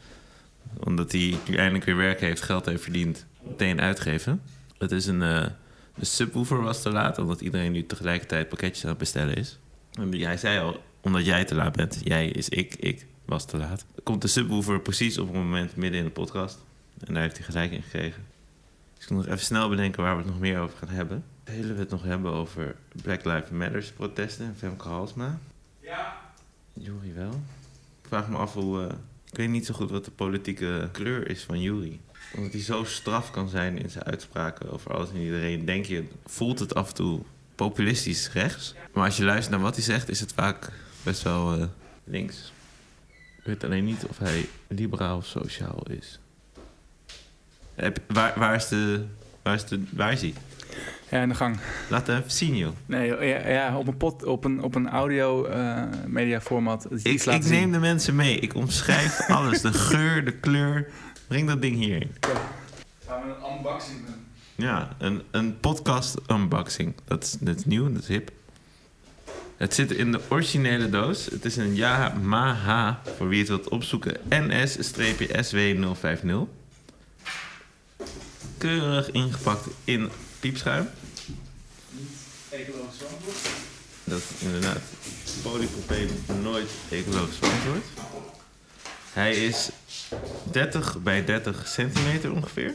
Omdat 0.84 1.12
hij 1.12 1.38
nu 1.48 1.56
eindelijk 1.56 1.86
weer 1.86 1.96
werk 1.96 2.20
heeft, 2.20 2.42
geld 2.42 2.66
heeft 2.66 2.84
verdiend. 2.84 3.25
Meteen 3.42 3.82
uitgeven. 3.82 4.42
Het 4.77 4.92
is 4.92 5.06
een, 5.06 5.20
de 5.20 6.06
subwoofer 6.06 6.62
was 6.62 6.82
te 6.82 6.92
laat, 6.92 7.18
omdat 7.18 7.42
iedereen 7.42 7.72
nu 7.72 7.86
tegelijkertijd 7.86 8.50
pakketjes 8.50 8.84
aan 8.84 8.89
het 8.89 8.98
bestellen 8.98 9.36
is. 9.36 9.60
En 9.92 10.22
hij 10.22 10.38
zei 10.38 10.60
al, 10.60 10.84
omdat 11.01 11.25
jij 11.25 11.46
te 11.46 11.56
laat 11.56 11.75
bent. 11.75 12.00
Jij 12.04 12.27
is 12.27 12.50
ik, 12.50 12.75
ik 12.75 13.06
was 13.25 13.46
te 13.46 13.58
laat. 13.58 13.86
Komt 14.04 14.22
de 14.22 14.27
subwoofer 14.27 14.80
precies 14.80 15.18
op 15.18 15.27
het 15.27 15.36
moment 15.36 15.75
midden 15.75 16.00
in 16.00 16.06
de 16.06 16.12
podcast. 16.12 16.58
En 17.06 17.13
daar 17.13 17.24
heeft 17.24 17.38
hij 17.38 17.46
gelijk 17.46 17.72
in 17.72 17.84
gekregen. 17.84 18.25
Dus 18.96 19.04
ik 19.04 19.10
moet 19.10 19.25
nog 19.25 19.34
even 19.34 19.46
snel 19.46 19.70
bedenken 19.70 20.04
waar 20.04 20.16
we 20.16 20.22
het 20.22 20.32
nog 20.32 20.39
meer 20.39 20.60
over 20.60 20.77
gaan 20.77 20.96
hebben. 20.96 21.24
Willen 21.44 21.74
we 21.74 21.80
het 21.80 21.89
nog 21.89 22.04
hebben 22.04 22.32
over 22.32 22.75
Black 23.01 23.25
Lives 23.25 23.50
Matters 23.50 23.92
protesten 23.92 24.46
en 24.46 24.56
Femke 24.58 24.88
Halsma? 24.88 25.39
Ja. 25.80 26.26
Jury 26.79 27.13
wel. 27.15 27.41
Ik 28.01 28.07
vraag 28.07 28.29
me 28.29 28.38
af 28.38 28.53
hoe... 28.53 28.81
eh, 28.81 28.93
ik 29.31 29.38
weet 29.38 29.50
niet 29.50 29.65
zo 29.65 29.74
goed 29.74 29.89
wat 29.89 30.05
de 30.05 30.12
politieke 30.12 30.89
kleur 30.91 31.29
is 31.29 31.43
van 31.43 31.62
Jury. 31.62 32.00
Omdat 32.36 32.51
hij 32.51 32.62
zo 32.62 32.84
straf 32.84 33.31
kan 33.31 33.50
zijn 33.50 33.77
in 33.77 33.89
zijn 33.89 34.03
uitspraken 34.03 34.72
over 34.72 34.93
alles 34.93 35.10
en 35.10 35.17
iedereen. 35.17 35.65
Denk 35.65 35.86
je, 35.86 36.03
voelt 36.25 36.60
het 36.60 36.75
af 36.75 36.88
en 36.89 36.93
toe 36.96 37.22
populistisch 37.55 38.31
rechts. 38.31 38.75
Maar 38.93 39.05
als 39.05 39.17
je 39.17 39.24
luistert 39.24 39.51
naar 39.55 39.63
wat 39.63 39.75
hij 39.75 39.84
zegt, 39.84 40.10
is 40.10 40.19
het 40.19 40.34
vaak 40.34 40.72
best 41.03 41.22
wel 41.22 41.53
eh, 41.53 41.65
links. 42.03 42.51
Ik 43.38 43.43
weet 43.43 43.63
alleen 43.63 43.86
niet 43.86 44.05
of 44.05 44.17
hij 44.17 44.50
liberaal 44.67 45.17
of 45.17 45.25
sociaal 45.25 45.84
is. 45.89 46.19
Heb, 47.75 48.00
waar, 48.07 48.39
waar, 48.39 48.55
is 48.55 48.67
de, 48.67 49.05
waar, 49.41 49.55
is 49.55 49.65
de, 49.65 49.84
waar 49.89 50.12
is 50.12 50.22
hij? 50.22 50.34
Ja, 51.10 51.22
in 51.22 51.30
de 51.30 51.36
gang. 51.36 51.58
Laat 51.90 52.08
even 52.10 52.32
zien, 52.32 52.58
joh. 52.58 52.72
Nee, 52.86 53.08
ja, 53.08 53.48
ja, 53.48 53.78
op 53.78 53.88
een, 53.88 53.98
pot, 53.98 54.24
op 54.24 54.44
een, 54.44 54.64
op 54.64 54.76
een 54.76 54.90
audio 54.90 55.46
eh 55.46 55.84
media 56.06 56.42
format. 56.42 56.88
Ik, 57.04 57.26
neem 57.26 57.42
zien. 57.42 57.72
de 57.72 57.80
mensen 57.80 58.16
mee. 58.16 58.40
Ik 58.40 58.54
omschrijf 58.54 59.20
alles. 59.30 59.62
De 59.62 59.74
geur, 59.74 60.26
de 60.26 60.32
kleur. 60.32 60.88
Breng 61.28 61.48
dat 61.48 61.62
ding 61.62 61.76
hierheen. 61.76 62.12
Gaan 63.08 63.22
we 63.22 63.28
een 63.28 63.36
unboxing 63.58 64.06
doen? 64.06 64.16
Ja, 64.56 64.96
een, 64.98 65.22
een 65.32 65.60
podcast 65.60 66.18
unboxing. 66.32 66.94
Dat 67.06 67.24
is, 67.24 67.38
dat 67.40 67.56
is 67.58 67.66
nieuw, 67.66 67.94
dat 67.94 68.02
is 68.02 68.08
hip. 68.08 68.32
Het 69.58 69.74
zit 69.74 69.92
in 69.92 70.12
de 70.12 70.20
originele 70.30 70.90
doos. 70.90 71.26
Het 71.26 71.46
is 71.46 71.56
een 71.56 71.76
Yamaha, 71.76 73.02
voor 73.18 73.28
wie 73.28 73.40
het 73.40 73.48
wilt 73.48 73.70
opzoeken, 73.70 74.18
NS-SW050. 74.30 76.28
Keurig 78.58 79.12
ingepakt 79.12 79.68
in 79.84 80.10
piepschuim. 80.39 80.89
Ecologisch 82.50 82.98
verantwoord. 82.98 83.38
Dat 84.03 84.22
inderdaad 84.39 84.82
polypropeen 85.41 86.10
nooit 86.41 86.70
ecologisch 86.89 87.38
verantwoord. 87.38 87.86
Hij 89.13 89.46
is 89.46 89.70
30 90.51 91.01
bij 91.01 91.25
30 91.25 91.67
centimeter 91.67 92.32
ongeveer. 92.32 92.74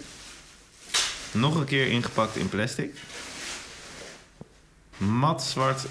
Nog 1.32 1.54
een 1.54 1.64
keer 1.64 1.86
ingepakt 1.86 2.36
in 2.36 2.48
plastic. 2.48 2.94
Mat 4.96 5.42
zwart, 5.42 5.84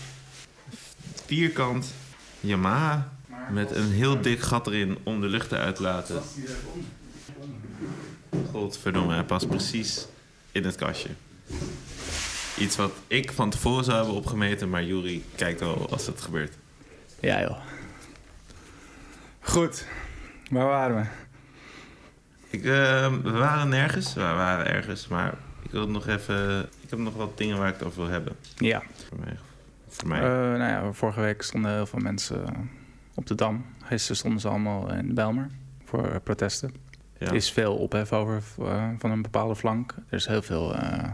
vierkant 1.26 1.94
Yamaha. 2.40 3.20
Met 3.50 3.72
een 3.72 3.92
heel 3.92 4.22
dik 4.22 4.42
gat 4.42 4.68
erin 4.68 4.98
om 5.04 5.22
de 5.22 5.28
lucht 5.28 5.50
te 5.50 5.76
laten. 5.78 6.22
Godverdomme, 8.52 9.14
hij 9.14 9.24
past 9.24 9.48
precies 9.48 10.06
in 10.52 10.66
het 10.66 10.76
kastje. 10.76 11.10
Iets 12.58 12.76
wat 12.76 12.92
ik 13.08 13.32
van 13.32 13.50
tevoren 13.50 13.84
zou 13.84 13.98
hebben 13.98 14.16
opgemeten, 14.16 14.70
maar 14.70 14.84
Juri 14.84 15.26
kijkt 15.36 15.62
al 15.62 15.90
als 15.90 16.06
het 16.08 16.22
gebeurt. 16.22 16.58
Ja, 17.20 17.42
joh. 17.42 17.58
Goed. 19.40 19.86
Waar 20.50 20.66
waren 20.66 20.96
we? 20.96 21.06
Ik, 22.58 22.64
eh, 22.66 23.14
we 23.24 23.32
waren 23.32 23.70
nergens, 23.70 24.14
we 24.14 24.22
waren 24.22 24.66
ergens, 24.68 25.08
maar 25.08 25.34
ik 25.64 25.72
wil 25.72 25.88
nog 25.90 26.08
even. 26.08 26.70
Ik 26.82 26.90
heb 26.90 27.00
nog 27.00 27.16
wat 27.16 27.38
dingen 27.38 27.58
waar 27.58 27.68
ik 27.68 27.74
het 27.74 27.84
over 27.84 28.02
wil 28.02 28.12
hebben. 28.12 28.36
Ja. 28.56 28.82
Voor 29.08 29.20
mij. 29.20 29.38
Voor 29.88 30.08
mij. 30.08 30.20
Eh, 30.20 30.26
nou 30.30 30.60
ja, 30.60 30.92
vorige 30.94 31.22
week 31.22 31.42
stonden 31.42 31.72
heel 31.74 31.86
veel 31.86 32.00
mensen 32.00 32.46
eh, 32.48 32.54
op 33.14 33.26
de 33.28 33.36
Dam. 33.36 33.66
Gisteren 33.84 34.18
stonden 34.18 34.40
ze 34.40 34.48
allemaal 34.48 34.94
in 34.94 35.14
Belmer 35.14 35.48
voor 35.86 36.08
eh, 36.12 36.16
protesten. 36.24 36.74
ja. 37.18 37.28
Er 37.28 37.36
is 37.36 37.52
veel 37.52 37.76
ophef 37.76 38.14
over 38.14 38.42
van 38.98 39.12
een 39.12 39.22
bepaalde 39.22 39.56
flank. 39.56 39.96
Er 40.10 40.18
is 40.18 40.26
heel 40.26 40.42
veel 40.42 40.76
eh, 40.76 41.10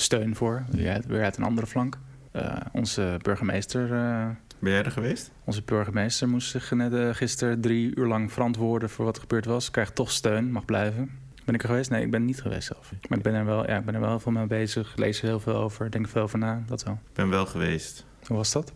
steun 0.00 0.36
voor, 0.36 0.64
weer 1.06 1.22
uit, 1.22 1.36
een 1.36 1.44
andere 1.44 1.66
flank. 1.66 1.98
Eh, 2.32 2.56
onze 2.72 3.18
burgemeester... 3.22 3.82
eh, 3.92 4.28
Ben 4.58 4.72
jij 4.72 4.84
er 4.84 4.90
geweest? 4.90 5.30
Onze 5.44 5.62
burgemeester 5.64 6.28
moest 6.28 6.50
zich 6.50 6.70
net 6.70 6.92
eh, 6.92 7.08
gisteren 7.14 7.60
drie 7.60 7.96
uur 7.96 8.06
lang 8.06 8.32
verantwoorden 8.32 8.90
voor 8.90 9.04
wat 9.04 9.14
er 9.14 9.20
gebeurd 9.20 9.44
was. 9.44 9.70
Krijgt 9.70 9.94
toch 9.94 10.10
steun, 10.10 10.52
mag 10.52 10.64
blijven. 10.64 11.10
Ben 11.44 11.54
ik 11.54 11.62
er 11.62 11.68
geweest? 11.68 11.90
Nee, 11.90 12.02
ik 12.04 12.10
ben 12.10 12.24
niet 12.24 12.42
geweest 12.42 12.66
zelf. 12.66 12.92
Maar 13.08 13.18
ik 13.18 13.24
ben 13.24 13.34
er 13.34 13.44
wel, 13.44 13.66
ja, 13.66 13.78
ik 13.78 13.84
ben 13.84 13.94
er 13.94 14.00
wel 14.00 14.20
veel 14.20 14.32
mee 14.32 14.46
bezig. 14.46 14.96
Lees 14.96 15.20
er 15.22 15.26
heel 15.28 15.40
veel 15.40 15.54
over, 15.56 15.90
denk 15.90 16.04
er 16.04 16.10
veel 16.10 16.22
over 16.22 16.38
na. 16.38 16.62
Dat 16.66 16.82
wel. 16.82 16.94
Ik 16.94 17.14
ben 17.14 17.28
wel 17.28 17.46
geweest. 17.46 18.06
Hoe 18.26 18.36
was 18.36 18.52
dat? 18.52 18.72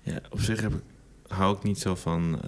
Ja, 0.00 0.18
op 0.30 0.40
zich 0.40 0.60
heb 0.60 0.72
ik, 0.72 0.82
hou 1.26 1.56
ik 1.56 1.62
niet 1.62 1.78
zo 1.78 1.94
van 1.94 2.40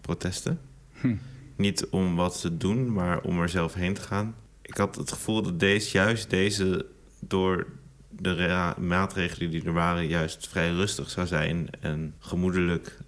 protesten. 0.00 0.60
Hm. 1.00 1.14
Niet 1.56 1.86
om 1.86 2.16
wat 2.16 2.36
ze 2.36 2.56
doen, 2.56 2.92
maar 2.92 3.20
om 3.20 3.40
er 3.40 3.48
zelf 3.48 3.74
heen 3.74 3.94
te 3.94 4.00
gaan. 4.00 4.34
Ik 4.62 4.76
had 4.76 4.96
het 4.96 5.12
gevoel 5.12 5.42
dat 5.42 5.60
deze, 5.60 5.92
juist 5.92 6.30
deze 6.30 6.86
door 7.20 7.66
de 8.10 8.74
maatregelen 8.78 9.50
die 9.50 9.64
er 9.64 9.72
waren, 9.72 10.06
juist 10.06 10.48
vrij 10.48 10.70
rustig 10.70 11.10
zou 11.10 11.26
zijn 11.26 11.68
en 11.80 12.14
gemoedelijk 12.18 12.98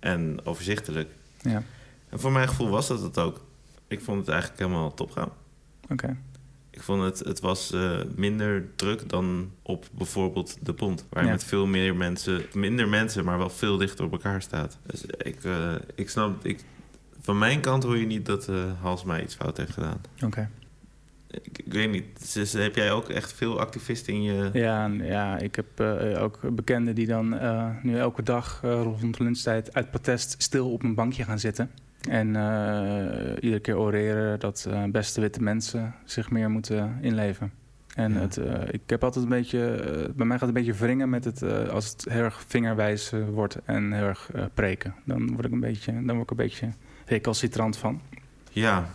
en 0.00 0.40
overzichtelijk. 0.44 1.10
Ja, 1.40 1.62
En 2.08 2.20
voor 2.20 2.32
mijn 2.32 2.48
gevoel 2.48 2.68
was 2.68 2.86
dat 2.88 3.00
het 3.00 3.18
ook. 3.18 3.44
Ik 3.88 4.00
vond 4.00 4.18
het 4.20 4.28
eigenlijk 4.28 4.60
helemaal 4.60 4.94
top 4.94 5.10
gaan. 5.10 5.28
oké. 5.90 6.16
Ik 6.70 6.82
vond 6.82 7.02
het, 7.02 7.18
het 7.18 7.40
was 7.40 7.72
eh, 7.72 8.00
minder 8.16 8.66
druk 8.76 9.08
dan 9.08 9.50
op 9.62 9.86
bijvoorbeeld 9.92 10.56
de 10.62 10.72
pont. 10.74 11.06
Waar 11.10 11.22
je 11.22 11.28
Ja. 11.28 11.34
met 11.34 11.44
veel 11.44 11.66
meer 11.66 11.96
mensen, 11.96 12.42
minder 12.52 12.88
mensen, 12.88 13.24
maar 13.24 13.38
wel 13.38 13.50
veel 13.50 13.76
dichter 13.76 14.04
op 14.04 14.12
elkaar 14.12 14.42
staat. 14.42 14.78
Dus 14.86 15.04
ik, 15.04 15.44
eh, 15.44 15.74
ik 15.94 16.10
snap, 16.10 16.44
ik, 16.44 16.64
van 17.20 17.38
mijn 17.38 17.60
kant 17.60 17.82
hoor 17.82 17.96
je 17.98 18.06
niet 18.06 18.26
dat 18.26 18.48
eh 18.48 18.72
Hals 18.80 19.04
mij 19.04 19.22
iets 19.22 19.34
fout 19.34 19.56
heeft 19.56 19.72
gedaan. 19.72 20.00
Oké. 20.22 20.48
Ik, 21.42 21.58
ik 21.58 21.72
weet 21.72 21.90
niet, 21.90 22.34
dus 22.34 22.52
heb 22.52 22.74
jij 22.74 22.92
ook 22.92 23.08
echt 23.08 23.32
veel 23.32 23.60
activisten 23.60 24.12
in 24.12 24.22
je... 24.22 24.50
Ja, 24.52 24.86
ja, 24.86 25.38
ik 25.38 25.54
heb 25.54 25.80
eh, 25.80 26.22
ook 26.22 26.38
bekenden 26.54 26.94
die 26.94 27.06
dan 27.06 27.38
eh, 27.38 27.68
nu 27.82 27.98
elke 27.98 28.22
dag 28.22 28.60
eh, 28.62 28.82
rond 28.82 29.18
lunchtijd 29.18 29.74
uit 29.74 29.90
protest 29.90 30.34
stil 30.38 30.72
op 30.72 30.82
een 30.82 30.94
bankje 30.94 31.24
gaan 31.24 31.38
zitten. 31.38 31.70
En 32.08 32.26
iedere 33.40 33.60
keer 33.60 33.78
oreren 33.78 34.40
dat 34.40 34.68
beste 34.90 35.20
witte 35.20 35.42
mensen 35.42 35.94
zich 36.04 36.30
meer 36.30 36.50
moeten 36.50 36.98
inleven. 37.00 37.52
En 37.94 38.12
Ja. 38.12 38.20
het, 38.20 38.40
ik 38.70 38.80
heb 38.86 39.04
altijd 39.04 39.24
een 39.24 39.30
beetje, 39.30 39.58
bij 40.16 40.26
mij 40.26 40.38
gaat 40.38 40.48
het 40.48 40.56
een 40.56 40.64
beetje 40.64 40.80
wringen 40.84 41.08
met 41.10 41.24
het, 41.24 41.42
als 41.68 41.88
het 41.88 42.06
heel 42.08 42.22
erg 42.22 42.44
vingerwijs 42.46 43.12
wordt 43.30 43.56
en 43.64 43.92
heel 43.92 44.04
erg 44.06 44.30
preken. 44.54 44.94
Dan 45.04 45.32
word 45.32 45.44
ik 45.44 45.52
een 45.52 45.60
beetje, 45.60 45.92
dan 45.92 46.16
word 46.16 46.22
ik 46.22 46.30
een 46.30 46.36
beetje 46.36 46.68
recalcitrant 47.06 47.76
van. 47.76 48.00
Ja, 48.50 48.88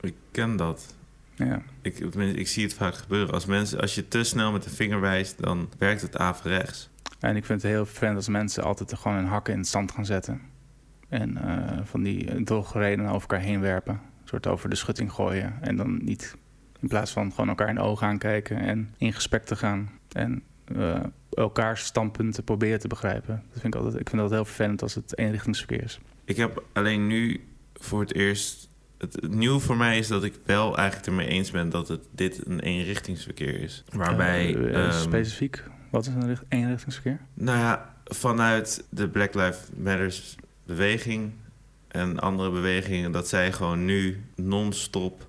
ik 0.00 0.14
ken 0.30 0.56
dat. 0.56 0.95
Ja, 1.36 1.62
Ik, 1.82 1.98
ik 2.14 2.48
zie 2.48 2.64
het 2.64 2.74
vaak 2.74 2.94
gebeuren. 2.94 3.34
Als, 3.34 3.46
mensen, 3.46 3.80
als 3.80 3.94
je 3.94 4.08
te 4.08 4.24
snel 4.24 4.52
met 4.52 4.62
de 4.62 4.70
vinger 4.70 5.00
wijst, 5.00 5.42
dan 5.42 5.68
werkt 5.78 6.02
het 6.02 6.16
averechts. 6.16 6.90
En 7.20 7.36
ik 7.36 7.44
vind 7.44 7.62
het 7.62 7.70
heel 7.70 7.86
vervelend 7.86 8.16
als 8.16 8.28
mensen 8.28 8.62
altijd 8.64 8.94
gewoon 8.94 9.16
hun 9.16 9.26
hakken 9.26 9.52
in 9.52 9.58
het 9.58 9.68
zand 9.68 9.92
gaan 9.92 10.06
zetten. 10.06 10.40
En 11.08 11.36
eh, 11.36 11.78
van 11.84 12.02
die 12.02 12.44
drogredenen 12.44 13.06
over 13.06 13.20
elkaar 13.20 13.46
heen 13.46 13.60
werpen. 13.60 13.94
Een 13.94 14.28
soort 14.28 14.46
over 14.46 14.70
de 14.70 14.76
schutting 14.76 15.12
gooien. 15.12 15.54
En 15.60 15.76
dan 15.76 16.04
niet 16.04 16.36
in 16.80 16.88
plaats 16.88 17.10
van 17.10 17.30
gewoon 17.30 17.48
elkaar 17.48 17.68
in 17.68 17.74
de 17.74 17.80
ogen 17.80 18.06
aankijken 18.06 18.58
en 18.58 18.94
in 18.98 19.12
gesprek 19.12 19.44
te 19.44 19.56
gaan. 19.56 19.90
En 20.12 20.42
eh, 20.64 21.02
elkaars 21.30 21.84
standpunten 21.84 22.44
proberen 22.44 22.80
te 22.80 22.88
begrijpen. 22.88 23.42
Dat 23.50 23.60
vind 23.60 23.74
ik, 23.74 23.80
altijd, 23.80 24.00
ik 24.00 24.08
vind 24.08 24.22
dat 24.22 24.30
heel 24.30 24.44
vervelend 24.44 24.82
als 24.82 24.94
het 24.94 25.18
eenrichtingsverkeer 25.18 25.82
is. 25.82 26.00
Ik 26.24 26.36
heb 26.36 26.64
alleen 26.72 27.06
nu 27.06 27.44
voor 27.74 28.00
het 28.00 28.14
eerst... 28.14 28.70
Het, 28.98 29.14
het 29.20 29.34
nieuw 29.34 29.58
voor 29.58 29.76
mij 29.76 29.98
is 29.98 30.08
dat 30.08 30.24
ik 30.24 30.34
wel 30.44 30.76
eigenlijk 30.76 31.06
ermee 31.08 31.26
eens 31.26 31.50
ben 31.50 31.68
dat 31.70 31.88
het, 31.88 32.00
dit 32.10 32.46
een 32.46 32.60
eenrichtingsverkeer 32.60 33.60
is. 33.60 33.84
Waarbij... 33.92 34.54
Eh, 34.54 34.74
eh, 34.74 34.84
ehm, 34.84 35.00
specifiek, 35.00 35.62
wat 35.90 36.06
is 36.06 36.14
een 36.14 36.26
richt- 36.26 36.44
eenrichtingsverkeer? 36.48 37.20
Nou 37.34 37.58
ja, 37.58 37.94
vanuit 38.04 38.84
de 38.88 39.08
Black 39.08 39.34
Lives 39.34 39.58
Matters 39.76 40.34
beweging 40.64 41.32
en 41.88 42.18
andere 42.18 42.50
bewegingen... 42.50 43.12
dat 43.12 43.28
zij 43.28 43.52
gewoon 43.52 43.84
nu 43.84 44.24
non-stop 44.34 45.26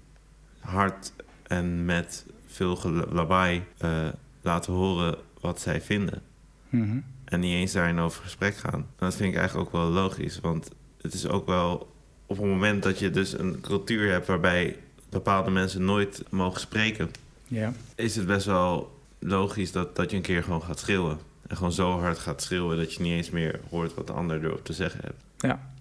hard 0.60 1.14
en 1.44 1.86
met 1.86 2.26
veel 2.46 2.80
lawaai 3.10 3.64
eh, 3.78 4.08
laten 4.42 4.74
horen 4.74 5.16
wat 5.42 5.62
zij 5.62 5.82
vinden. 5.82 6.22
Mhm. 6.70 7.00
En 7.26 7.40
niet 7.40 7.54
eens 7.54 7.72
daarin 7.72 8.00
over 8.00 8.24
gesprek 8.24 8.56
gaan. 8.58 8.74
En 8.74 8.86
dat 8.96 9.16
vind 9.16 9.34
ik 9.34 9.40
eigenlijk 9.40 9.68
ook 9.68 9.82
wel 9.82 9.90
logisch. 9.90 10.40
Want 10.40 10.70
het 11.02 11.14
is 11.14 11.28
ook 11.28 11.46
wel 11.46 11.96
op 12.28 12.38
het 12.38 12.46
moment 12.46 12.84
dat 12.84 13.00
je 13.00 13.10
dus 13.10 13.38
een 13.40 13.62
cultuur 13.62 14.12
hebt 14.12 14.28
waarbij 14.28 14.76
bepaalde 15.10 15.52
mensen 15.52 15.86
nooit 15.86 16.24
mogen 16.30 16.60
spreken, 16.62 17.10
Ja. 17.48 17.74
is 17.96 18.16
het 18.16 18.26
best 18.26 18.46
wel 18.46 19.00
logisch 19.20 19.72
dat, 19.72 19.96
dat 19.96 20.10
je 20.12 20.16
een 20.18 20.22
keer 20.24 20.44
gewoon 20.44 20.64
gaat 20.64 20.80
schreeuwen. 20.80 21.18
En 21.48 21.58
gewoon 21.58 21.72
zo 21.72 22.00
hard 22.00 22.18
gaat 22.20 22.42
schreeuwen 22.42 22.78
dat 22.78 22.94
je 22.94 23.02
niet 23.02 23.12
eens 23.14 23.30
meer 23.30 23.60
hoort 23.70 23.94
wat 23.94 24.08
de 24.08 24.14
ander 24.14 24.44
erop 24.44 24.66
te 24.66 24.74
zeggen 24.74 25.00
heeft. 25.04 25.24
ja. 25.38 25.76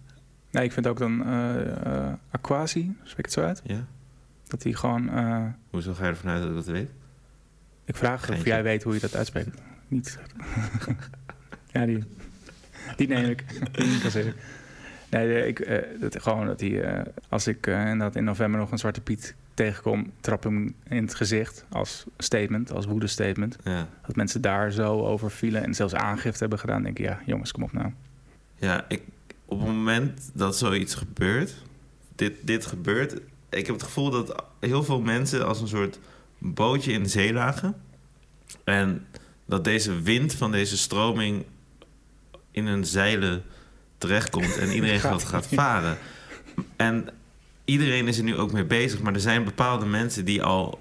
Nee, 0.51 0.65
ik 0.65 0.73
vind 0.73 0.87
ook 0.87 0.99
dan 0.99 1.25
eh 1.27 2.07
eh, 2.07 2.13
Aquasi, 2.31 2.97
spreek 3.03 3.25
het 3.25 3.35
zo 3.35 3.41
uit? 3.43 3.61
Ja? 3.65 3.87
Dat 4.47 4.63
hij 4.63 4.73
gewoon... 4.73 5.09
eh, 5.11 5.45
Hoezo 5.71 5.95
ga 5.95 6.05
je 6.05 6.11
ervan 6.11 6.31
uit 6.31 6.41
dat 6.41 6.51
ik 6.51 6.57
dat 6.57 6.67
weet? 6.67 6.91
Ik 7.85 7.97
vraag 7.97 8.31
of 8.31 8.45
jij 8.45 8.63
weet 8.63 8.83
hoe 8.83 8.95
je 8.95 9.01
dat 9.01 9.15
uitspreekt. 9.17 9.49
Niet. 9.89 10.19
ja, 11.73 11.87
die, 11.87 12.05
die 12.97 13.09
neem 13.09 13.25
ik. 13.31 13.45
Die 13.73 13.87
neem 13.87 14.27
ik. 14.27 14.35
Nee, 15.17 15.47
ik, 15.47 15.61
eh, 15.61 16.01
dat, 16.01 16.23
gewoon 16.23 16.47
dat 16.47 16.61
hij, 16.61 16.83
eh, 16.83 17.07
als 17.29 17.47
ik 17.47 17.67
eh, 17.67 17.81
inderdaad 17.81 18.17
in 18.17 18.25
november 18.25 18.61
nog 18.61 18.71
een 18.71 18.79
Zwarte 18.79 19.01
Piet 19.01 19.35
tegenkom, 19.55 20.13
trap 20.21 20.43
hem 20.43 20.75
in 20.89 21.03
het 21.03 21.15
gezicht 21.15 21.65
als 21.69 22.05
statement, 22.19 22.73
als 22.73 22.87
woede-statement. 22.87 23.57
Ja. 23.65 23.89
Dat 24.07 24.17
mensen 24.17 24.41
daar 24.41 24.71
zo 24.71 25.07
over 25.07 25.31
vielen 25.31 25.63
en 25.63 25.75
zelfs 25.75 25.95
aangifte 25.95 26.39
hebben 26.39 26.59
gedaan, 26.59 26.83
denk 26.83 26.99
ik, 26.99 27.05
ja, 27.05 27.21
jongens, 27.27 27.53
kom 27.53 27.63
op 27.63 27.73
nou. 27.73 27.91
Ja, 28.57 28.85
ik, 28.89 29.03
op 29.45 29.59
het 29.59 29.69
moment 29.69 30.31
dat 30.35 30.57
zoiets 30.57 30.95
gebeurt, 30.95 31.55
dit, 32.15 32.33
dit 32.43 32.67
gebeurt, 32.67 33.13
ik 33.49 33.67
heb 33.67 33.75
het 33.75 33.83
gevoel 33.83 34.11
dat 34.11 34.45
heel 34.61 34.83
veel 34.83 35.01
mensen 35.01 35.47
als 35.47 35.61
een 35.61 35.69
soort 35.69 35.99
bootje 36.39 36.93
in 36.93 37.03
de 37.03 37.09
zee 37.09 37.33
lagen. 37.33 37.75
En 38.65 39.07
dat 39.47 39.65
deze 39.65 40.03
wind 40.03 40.35
van 40.35 40.51
deze 40.53 40.77
stroming 40.77 41.45
in 42.51 42.67
hun 42.67 42.85
zeilen 42.85 43.43
terechtkomt 43.99 44.57
en 44.57 44.73
iedereen 44.73 45.01
Gaat 45.01 45.47
varen. 45.47 45.99
En 46.77 47.09
iedereen 47.65 48.09
is 48.09 48.19
er 48.19 48.25
nu 48.25 48.37
ook 48.37 48.53
mee 48.53 48.65
bezig, 48.65 49.01
maar 49.01 49.15
er 49.15 49.21
zijn 49.21 49.45
bepaalde 49.45 49.87
mensen 49.87 50.25
die 50.25 50.43
al 50.43 50.79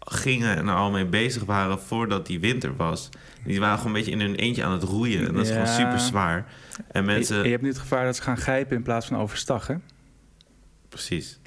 gingen 0.00 0.56
en 0.56 0.68
er 0.68 0.74
al 0.74 0.90
mee 0.90 1.06
bezig 1.06 1.44
waren 1.44 1.80
voordat 1.80 2.26
die 2.26 2.40
winter 2.40 2.76
was. 2.76 3.08
Die 3.44 3.60
waren 3.60 3.76
gewoon 3.78 3.92
een 3.94 3.98
beetje 3.98 4.10
in 4.12 4.20
hun 4.20 4.34
eentje 4.34 4.64
aan 4.64 4.72
het 4.72 4.82
roeien. 4.82 5.26
En 5.26 5.34
dat 5.34 5.42
is 5.42 5.48
Ja. 5.48 5.54
gewoon 5.54 5.74
super 5.74 6.00
zwaar. 6.00 6.46
En 6.92 7.04
mensen... 7.04 7.36
Je, 7.36 7.44
je 7.44 7.50
hebt 7.50 7.62
nu 7.62 7.68
het 7.68 7.78
gevaar 7.78 8.04
dat 8.04 8.16
ze 8.16 8.22
gaan 8.22 8.36
grijpen 8.36 8.76
in 8.76 8.82
plaats 8.82 9.06
van 9.06 9.16
overstag, 9.18 9.66
hè? 9.66 9.74
Precies. 10.88 11.38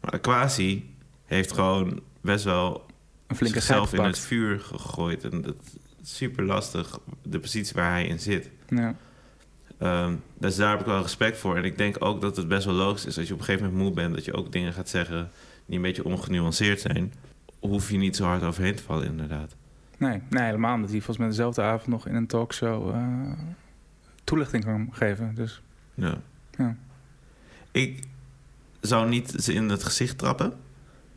Maar 0.00 0.10
Aquasi 0.10 0.94
heeft 1.24 1.52
gewoon 1.52 2.00
best 2.20 2.44
wel 2.44 2.86
Een 3.26 3.36
flinke 3.36 3.60
zichzelf 3.60 3.92
in 3.92 4.02
het 4.04 4.18
vuur 4.18 4.60
gegooid. 4.60 5.24
En 5.24 5.42
dat 5.42 5.54
is 6.02 6.16
super 6.16 6.44
lastig, 6.44 6.98
de 7.22 7.38
positie 7.40 7.74
waar 7.74 7.90
hij 7.90 8.06
in 8.06 8.18
zit. 8.20 8.50
Ja. 8.68 8.94
Ehm, 9.78 10.14
dus 10.38 10.56
daar 10.56 10.70
heb 10.70 10.80
ik 10.80 10.86
wel 10.86 11.02
respect 11.02 11.38
voor. 11.38 11.56
En 11.56 11.64
ik 11.64 11.78
denk 11.78 12.04
ook 12.04 12.20
dat 12.20 12.36
het 12.36 12.48
best 12.48 12.64
wel 12.64 12.74
logisch 12.74 13.06
is 13.06 13.18
als 13.18 13.26
je 13.26 13.32
op 13.32 13.38
een 13.38 13.44
gegeven 13.44 13.66
moment 13.66 13.84
moe 13.84 13.94
bent... 13.94 14.14
dat 14.14 14.24
je 14.24 14.34
ook 14.34 14.52
dingen 14.52 14.72
gaat 14.72 14.88
zeggen 14.88 15.30
die 15.66 15.76
een 15.76 15.82
beetje 15.82 16.04
ongenuanceerd 16.04 16.80
zijn. 16.80 17.12
Hoef 17.60 17.90
je 17.90 17.96
niet 17.96 18.16
zo 18.16 18.24
hard 18.24 18.42
overheen 18.42 18.74
te 18.74 18.82
vallen, 18.82 19.06
inderdaad. 19.06 19.54
Nee, 19.98 20.22
nee, 20.30 20.44
helemaal 20.44 20.74
omdat 20.74 20.90
hij 20.90 20.98
volgens 20.98 21.18
mij 21.18 21.28
dezelfde 21.28 21.62
avond 21.62 21.86
nog 21.86 22.06
in 22.06 22.14
een 22.14 22.26
talkshow 22.26 22.94
eh, 22.94 23.32
toelichting 24.24 24.64
kan 24.64 24.88
geven. 24.92 25.34
Dus 25.34 25.62
Ja. 25.94 26.18
Ja. 26.58 26.76
Ik 27.70 28.04
zou 28.80 29.08
niet 29.08 29.34
ze 29.36 29.52
in 29.52 29.68
het 29.68 29.84
gezicht 29.84 30.18
trappen. 30.18 30.52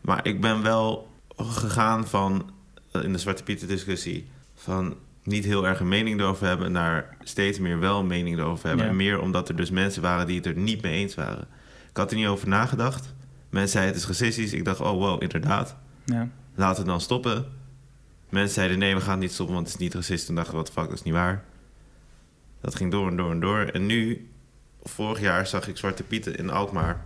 Maar 0.01 0.27
ik 0.27 0.41
ben 0.41 0.61
wel 0.61 1.09
gegaan 1.37 2.07
van, 2.07 2.51
eh, 2.91 3.03
in 3.03 3.11
de 3.11 3.19
Zwarte 3.19 3.43
Pieten 3.43 3.67
discussie... 3.67 4.27
van 4.55 4.95
niet 5.23 5.45
heel 5.45 5.67
erg 5.67 5.79
een 5.79 5.87
mening 5.87 6.19
erover 6.19 6.47
hebben... 6.47 6.71
naar 6.71 7.17
steeds 7.23 7.59
meer 7.59 7.79
wel 7.79 7.99
een 7.99 8.07
mening 8.07 8.37
erover 8.37 8.67
hebben. 8.67 8.85
Ja. 8.85 8.91
En 8.91 8.97
meer 8.97 9.21
omdat 9.21 9.49
er 9.49 9.55
dus 9.55 9.69
mensen 9.69 10.01
waren 10.01 10.27
die 10.27 10.35
het 10.35 10.45
er 10.45 10.55
niet 10.57 10.81
mee 10.81 10.93
eens 10.93 11.15
waren. 11.15 11.47
Ik 11.89 11.97
had 11.97 12.11
er 12.11 12.17
niet 12.17 12.27
over 12.27 12.47
nagedacht. 12.47 13.13
Mensen 13.49 13.71
zeiden 13.71 13.93
het 13.93 14.03
is 14.03 14.07
racistisch. 14.07 14.53
Ik 14.53 14.65
dacht, 14.65 14.79
oh 14.79 14.91
wow, 14.91 15.21
inderdaad. 15.21 15.75
ja, 16.05 16.27
we 16.55 16.63
het 16.63 16.85
dan 16.85 17.01
stoppen. 17.01 17.45
Mensen 18.29 18.53
zeiden 18.53 18.79
nee, 18.79 18.95
we 18.95 19.01
gaan 19.01 19.11
het 19.11 19.19
niet 19.19 19.31
stoppen, 19.31 19.55
want 19.55 19.67
het 19.67 19.75
is 19.75 19.81
niet 19.81 19.93
racistisch. 19.93 20.25
Toen 20.25 20.35
dachten 20.35 20.53
we, 20.53 20.59
wat 20.59 20.71
fuck, 20.71 20.83
dat 20.83 20.93
is 20.93 21.03
niet 21.03 21.13
waar. 21.13 21.43
Dat 22.61 22.75
ging 22.75 22.91
door 22.91 23.07
en 23.07 23.15
door 23.15 23.31
en 23.31 23.39
door. 23.39 23.59
En 23.59 23.85
nu, 23.85 24.29
vorig 24.83 25.19
jaar 25.19 25.47
zag 25.47 25.67
ik 25.67 25.77
Zwarte 25.77 26.03
Pieten 26.03 26.35
in 26.35 26.49
Alkmaar. 26.49 27.05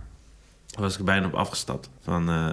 Daar 0.66 0.82
was 0.82 0.92
ik 0.92 0.98
er 0.98 1.04
bijna 1.04 1.26
op 1.26 1.34
afgestapt. 1.34 1.90
Van, 2.00 2.28
eh, 2.28 2.52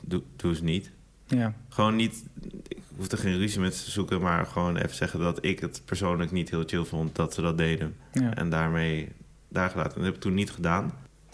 doe, 0.00 0.22
doe 0.36 0.50
eens 0.50 0.60
niet. 0.60 0.90
ja, 1.26 1.54
Gewoon 1.68 1.96
niet, 1.96 2.24
ik 2.68 2.82
hoefde 3.00 3.16
geen 3.16 3.38
ruzie 3.38 3.60
met 3.60 3.74
ze 3.74 3.84
te 3.84 3.90
zoeken... 3.90 4.20
maar 4.20 4.46
gewoon 4.46 4.76
even 4.76 4.94
zeggen 4.96 5.20
dat 5.20 5.44
ik 5.44 5.60
het 5.60 5.82
persoonlijk 5.84 6.30
niet 6.30 6.50
heel 6.50 6.62
chill 6.66 6.84
vond... 6.84 7.16
dat 7.16 7.34
ze 7.34 7.40
dat 7.42 7.58
deden. 7.58 7.96
ja. 8.12 8.34
En 8.34 8.50
daarmee 8.50 9.08
daar 9.48 9.70
gelaten. 9.70 9.92
En 9.92 9.96
dat 9.98 10.06
heb 10.06 10.14
ik 10.14 10.20
toen 10.20 10.34
niet 10.34 10.50
gedaan. 10.50 10.92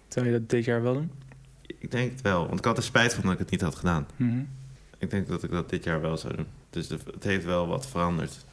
Zou 0.08 0.26
je 0.26 0.32
dat 0.32 0.48
dit 0.50 0.64
jaar 0.64 0.82
wel 0.82 0.92
doen? 0.94 1.10
Ik 1.66 1.90
denk 1.90 2.10
het 2.10 2.20
wel, 2.20 2.46
want 2.46 2.58
ik 2.58 2.64
had 2.64 2.76
er 2.76 2.82
spijt 2.82 3.14
van 3.14 3.22
dat 3.22 3.32
ik 3.32 3.38
het 3.38 3.50
niet 3.50 3.60
had 3.60 3.74
gedaan. 3.74 4.06
Mhm. 4.16 4.40
Ik 4.98 5.10
denk 5.10 5.28
dat 5.28 5.42
ik 5.42 5.50
dat 5.50 5.70
dit 5.70 5.84
jaar 5.84 6.00
wel 6.00 6.16
zou 6.16 6.36
doen. 6.36 6.46
Dus 6.70 6.88
de- 6.88 6.98
het 7.14 7.24
heeft 7.24 7.44
wel 7.44 7.66
wat 7.66 7.86
veranderd. 7.86 8.44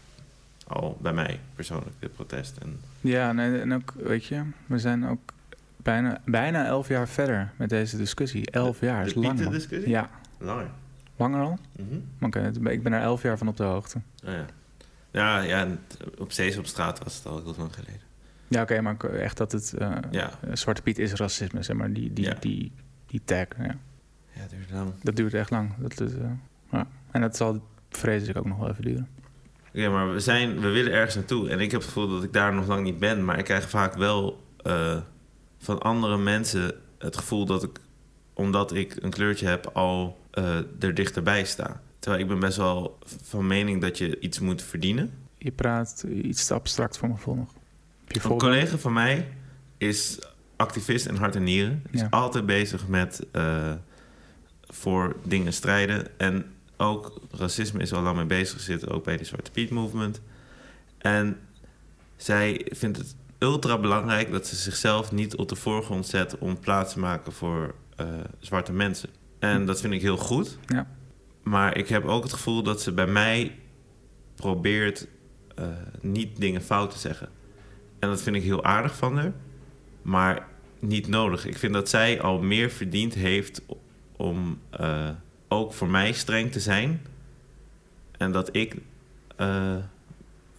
Al 0.68 0.98
bij 1.02 1.14
mij 1.14 1.40
persoonlijk, 1.56 1.96
dit 2.00 2.14
protest. 2.14 2.58
En 2.58 2.80
Ja, 3.02 3.32
nee, 3.32 3.60
en 3.60 3.74
ook, 3.74 3.94
weet 3.98 4.26
je, 4.26 4.42
we 4.66 4.80
zijn 4.80 5.06
ook 5.08 5.34
bijna, 5.78 6.22
bijna 6.26 6.66
elf 6.66 6.88
jaar 6.88 7.08
verder 7.08 7.52
met 7.56 7.70
deze 7.70 7.98
discussie. 7.98 8.52
Elf 8.52 8.80
jaar 8.82 9.06
is 9.06 9.14
de 9.14 9.20
lang, 9.20 9.26
man. 9.28 9.36
Pieten-discussie? 9.36 9.90
Ja, 9.90 10.10
Langer. 10.38 10.70
Langer 11.24 11.42
al? 11.42 11.58
Mhm. 11.78 12.00
Oké, 12.26 12.52
ik 12.70 12.84
ben 12.84 12.94
er 12.94 13.02
elf 13.02 13.22
jaar 13.22 13.38
van 13.38 13.48
op 13.48 13.58
de 13.58 13.64
hoogte. 13.64 14.02
Oh, 14.26 14.32
ja. 14.34 14.46
Ja, 15.12 15.40
ja, 15.42 15.60
en 15.60 15.80
op 16.18 16.32
Sesamstraat 16.32 17.04
was 17.04 17.16
het 17.16 17.26
al 17.26 17.42
heel 17.44 17.54
lang 17.58 17.74
geleden. 17.74 18.02
Ja, 18.48 18.62
oké, 18.62 18.82
maar 18.82 18.98
echt 19.00 19.38
dat 19.38 19.52
het... 19.52 19.74
eh, 19.74 19.96
Ja, 20.12 20.32
eh, 20.42 20.50
Zwarte 20.56 20.82
Piet 20.82 21.00
is 21.00 21.14
racisme, 21.14 21.64
zeg 21.64 21.76
maar. 21.76 21.94
Die, 21.94 22.14
die, 22.14 22.26
Ja. 22.26 22.36
die, 22.40 22.72
die 23.08 23.22
tag, 23.26 23.46
ja. 23.58 23.64
ja 23.64 23.76
het 24.42 24.50
duurt 24.50 24.72
lang. 24.72 24.94
Dat 25.02 25.16
duurt 25.16 25.34
echt 25.34 25.50
lang. 25.50 25.74
Dat 25.78 26.00
is, 26.00 26.14
eh, 26.14 26.30
ja. 26.72 26.88
En 27.12 27.22
dat 27.22 27.36
zal 27.38 27.68
vreselijk 27.90 28.38
ook 28.38 28.46
nog 28.46 28.58
wel 28.58 28.70
even 28.70 28.84
duren. 28.84 29.08
Ja, 29.72 29.90
maar 29.90 30.14
we, 30.14 30.20
zijn, 30.20 30.60
we 30.60 30.70
willen 30.70 30.92
ergens 30.92 31.16
naartoe. 31.16 31.50
En 31.50 31.60
ik 31.60 31.72
heb 31.72 31.80
het 31.80 31.90
gevoel 31.90 32.08
dat 32.10 32.24
ik 32.24 32.34
daar 32.34 32.54
nog 32.54 32.68
lang 32.68 32.84
niet 32.84 33.00
ben. 33.00 33.26
Maar 33.26 33.38
ik 33.40 33.46
krijg 33.46 33.70
vaak 33.70 33.94
wel 33.96 34.44
van 35.58 35.80
andere 35.82 36.18
mensen 36.18 36.74
het 36.98 37.18
gevoel 37.18 37.46
dat 37.46 37.64
ik, 37.64 37.80
omdat 38.34 38.74
ik 38.74 38.96
een 39.04 39.10
kleurtje 39.10 39.48
heb, 39.48 39.66
al 39.74 40.18
eh, 40.34 40.58
er 40.80 40.94
dichterbij 40.94 41.46
sta. 41.46 41.82
Terwijl 42.00 42.24
ik 42.24 42.30
ben 42.30 42.40
best 42.40 42.58
wel 42.58 42.98
van 43.24 43.48
mening 43.48 43.82
dat 43.82 43.98
je 43.98 44.20
iets 44.20 44.40
moet 44.40 44.62
verdienen. 44.62 45.12
Je 45.38 45.52
praat 45.52 46.06
iets 46.24 46.46
te 46.46 46.54
abstract 46.54 46.98
voor 46.98 47.10
me 47.10 47.18
vol 47.18 47.36
nog. 47.36 47.54
Een 48.08 48.38
collega 48.38 48.78
van 48.78 48.94
mij 48.94 49.28
is 49.78 50.20
activist 50.56 51.06
in 51.06 51.16
hart 51.16 51.36
en 51.36 51.44
nieren. 51.44 51.84
Is 51.92 52.00
Ja. 52.00 52.08
altijd 52.10 52.46
bezig 52.46 52.88
met 52.88 53.26
eh, 53.32 53.74
voor 54.68 55.16
dingen 55.24 55.54
strijden. 55.54 56.20
En 56.20 56.46
ook 56.78 57.22
racisme 57.32 57.82
is 57.82 57.94
al 57.94 58.02
lang 58.02 58.16
mee 58.18 58.26
bezig. 58.26 58.60
Zit 58.60 58.90
ook 58.90 59.04
bij 59.04 59.18
de 59.18 59.24
Zwarte 59.24 59.52
Piet 59.52 59.70
Movement. 59.70 60.22
En 60.98 61.38
zij 62.16 62.68
vindt 62.72 62.98
het 62.98 63.16
ultra 63.38 63.78
belangrijk 63.78 64.32
dat 64.32 64.48
ze 64.48 64.56
zichzelf 64.56 65.12
niet 65.12 65.36
op 65.36 65.50
de 65.50 65.56
voorgrond 65.56 66.08
zet 66.08 66.38
om 66.38 66.60
plaats 66.60 66.94
te 66.94 67.00
maken 67.00 67.32
voor 67.34 67.76
eh, 67.96 68.08
zwarte 68.40 68.72
mensen. 68.72 69.10
En 69.44 69.66
dat 69.66 69.82
vind 69.82 69.94
ik 69.94 70.02
heel 70.02 70.18
goed. 70.18 70.58
Ja. 70.68 70.88
Maar 71.44 71.78
ik 71.78 71.88
heb 71.88 72.06
ook 72.06 72.24
het 72.24 72.34
gevoel 72.34 72.64
dat 72.64 72.82
ze 72.82 72.92
bij 72.92 73.08
mij 73.08 73.56
probeert 74.36 75.08
eh, 75.56 75.68
niet 76.02 76.38
dingen 76.40 76.62
fout 76.62 76.92
te 76.92 76.98
zeggen. 76.98 77.30
En 78.00 78.10
dat 78.10 78.22
vind 78.22 78.36
ik 78.36 78.44
heel 78.44 78.64
aardig 78.64 78.96
van 78.96 79.18
haar. 79.18 79.34
Maar 80.02 80.48
niet 80.80 81.08
nodig. 81.08 81.46
Ik 81.46 81.58
vind 81.58 81.74
dat 81.74 81.90
zij 81.90 82.22
al 82.22 82.42
meer 82.42 82.70
verdiend 82.70 83.14
heeft 83.14 83.62
om 84.18 84.60
eh, 84.70 85.10
ook 85.48 85.74
voor 85.74 85.90
mij 85.90 86.12
streng 86.14 86.52
te 86.52 86.60
zijn. 86.60 87.02
En 88.18 88.32
dat 88.32 88.56
ik. 88.56 88.76
eh, 89.36 89.76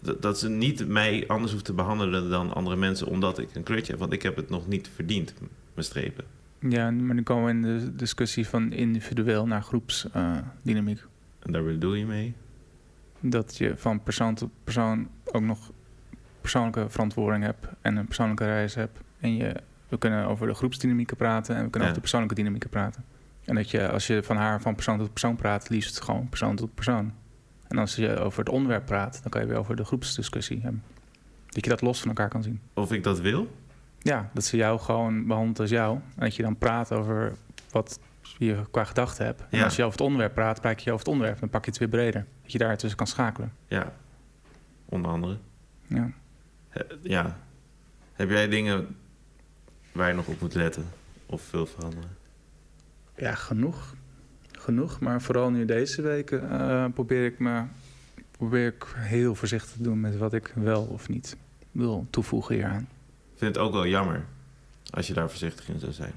dat- 0.01 0.23
dat 0.23 0.39
ze 0.39 0.49
niet 0.49 0.89
mij 0.89 1.25
anders 1.29 1.53
hoeft 1.53 1.65
te 1.65 1.73
behandelen 1.73 2.31
dan 2.31 2.55
andere 2.55 2.77
mensen 2.77 3.07
omdat 3.07 3.39
ik 3.39 3.55
een 3.55 3.63
kleurtje 3.63 3.91
heb. 3.91 4.01
Want 4.01 4.13
ik 4.13 4.23
heb 4.23 4.37
het 4.37 4.51
nog 4.51 4.67
niet 4.67 4.91
verdiend, 4.95 5.35
mijn 5.75 5.87
strepen. 5.87 6.25
Ja, 6.69 6.91
maar 6.91 7.15
nu 7.15 7.23
komen 7.23 7.45
we 7.45 7.51
in 7.51 7.79
de 7.79 7.95
discussie 7.95 8.49
van 8.49 8.73
individueel 8.73 9.47
naar 9.47 9.63
groepsdynamiek. 9.63 11.05
En 11.39 11.53
daar 11.53 11.65
bedoel 11.65 11.95
je 11.95 12.07
mee? 12.07 12.35
dat 13.21 13.57
je 13.57 13.77
van 13.77 14.03
persoon 14.03 14.35
tot 14.35 14.51
persoon 14.65 15.09
ook 15.25 15.43
nog 15.43 15.73
persoonlijke 16.41 16.89
verantwoording 16.89 17.45
hebt 17.45 17.67
en 17.81 17.97
een 17.97 18.07
persoonlijke 18.07 18.45
reis 18.45 18.75
hebt. 18.75 18.99
En 19.21 19.37
je, 19.37 19.55
we 19.89 19.99
kunnen 19.99 20.27
over 20.27 20.47
de 20.47 20.55
groepsdynamieken 20.55 21.17
praten 21.17 21.57
en 21.57 21.65
we 21.65 21.71
kunnen 21.71 21.81
Ja. 21.81 21.85
over 21.85 21.95
de 21.95 22.01
persoonlijke 22.01 22.35
dynamieken 22.35 22.71
praten. 22.71 23.05
En 23.45 23.55
dat 23.55 23.71
je, 23.71 23.89
als 23.91 24.07
je 24.07 24.23
van 24.23 24.37
haar 24.37 24.61
van 24.61 24.75
persoon 24.75 24.99
tot 24.99 25.11
persoon 25.11 25.37
praat, 25.37 25.69
liefst 25.69 26.01
gewoon 26.01 26.29
persoon 26.29 26.57
tot 26.57 26.75
persoon. 26.75 27.13
En 27.69 27.79
als 27.79 27.97
je 27.97 28.19
over 28.19 28.39
het 28.39 28.49
onderwerp 28.49 28.87
praat, 28.87 29.21
dan 29.23 29.31
kan 29.31 29.41
je 29.41 29.47
weer 29.47 29.57
over 29.59 29.77
de 29.77 29.85
groepsdiscussie 29.85 30.61
hebben. 30.61 30.83
Dat 31.49 31.65
je 31.65 31.71
dat 31.71 31.81
los 31.81 31.99
van 31.99 32.09
elkaar 32.09 32.29
kan 32.29 32.43
zien. 32.43 32.61
Of 32.75 32.93
ik 32.93 33.03
dat 33.03 33.21
wil? 33.21 33.49
Ja, 34.05 34.31
dat 34.35 34.45
ze 34.45 34.57
jou 34.57 34.79
gewoon 34.81 35.27
behandelt 35.27 35.61
als 35.61 35.71
jou. 35.71 35.97
En 35.97 36.21
dat 36.21 36.35
je 36.37 36.43
dan 36.43 36.57
praat 36.59 36.93
over 36.93 37.33
wat 37.71 37.99
je 38.39 38.63
qua 38.71 38.85
gedachten 38.85 39.25
hebt. 39.25 39.41
En 39.51 39.59
Ja. 39.59 39.65
als 39.65 39.77
je 39.77 39.83
over 39.83 39.93
het 39.99 40.07
onderwerp 40.07 40.35
praat, 40.35 40.61
praat 40.61 40.83
je 40.83 40.91
over 40.93 41.05
het 41.05 41.13
onderwerp. 41.15 41.41
Dan 41.41 41.49
pak 41.49 41.65
je 41.65 41.71
het 41.71 41.79
weer 41.81 41.89
breder. 41.89 42.27
Dat 42.43 42.53
je 42.53 42.59
daar 42.59 42.77
tussen 42.77 42.99
kan 42.99 43.07
schakelen. 43.07 43.53
Ja, 43.67 43.93
onder 44.85 45.11
andere. 45.11 45.39
Ja. 45.87 46.11
He- 46.69 46.85
ja. 47.03 47.37
Heb 48.13 48.31
jij 48.31 48.49
dingen 48.49 48.97
waar 49.93 50.09
je 50.09 50.15
nog 50.15 50.27
op 50.27 50.41
moet 50.41 50.55
letten? 50.55 50.85
Of 51.27 51.43
veel 51.43 51.67
veranderen? 51.67 52.11
Ja, 53.17 53.35
genoeg. 53.35 53.95
Genoeg. 54.53 55.01
Maar 55.01 55.23
vooral 55.23 55.51
nu 55.51 55.65
deze 55.65 56.03
weken 56.03 56.51
eh, 56.51 56.85
probeer 56.95 57.25
ik 57.25 57.39
me 57.39 57.63
probeer 58.31 58.67
ik 58.67 58.87
heel 58.97 59.35
voorzichtig 59.35 59.71
te 59.77 59.83
doen 59.83 60.01
met 60.01 60.17
wat 60.17 60.33
ik 60.33 60.53
wel 60.55 60.83
of 60.85 61.09
niet 61.09 61.37
wil 61.73 62.07
toevoegen 62.11 62.55
hieraan. 62.55 62.89
Ik 63.35 63.41
vind 63.41 63.55
het 63.55 63.65
ook 63.65 63.73
wel 63.73 63.87
jammer 63.87 64.25
als 64.91 65.07
je 65.07 65.15
daar 65.15 65.29
voorzichtig 65.29 65.69
in 65.69 65.79
zou 65.79 65.93
zijn. 65.93 66.13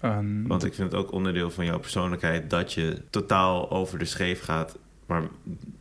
Ehm, 0.00 0.46
Want 0.46 0.64
ik 0.64 0.74
vind 0.74 0.92
het 0.92 1.00
ook 1.00 1.12
onderdeel 1.12 1.50
van 1.50 1.64
jouw 1.64 1.78
persoonlijkheid 1.78 2.50
dat 2.50 2.72
je 2.72 3.02
totaal 3.10 3.70
over 3.70 3.98
de 3.98 4.04
scheef 4.04 4.40
gaat, 4.42 4.78
maar 5.06 5.22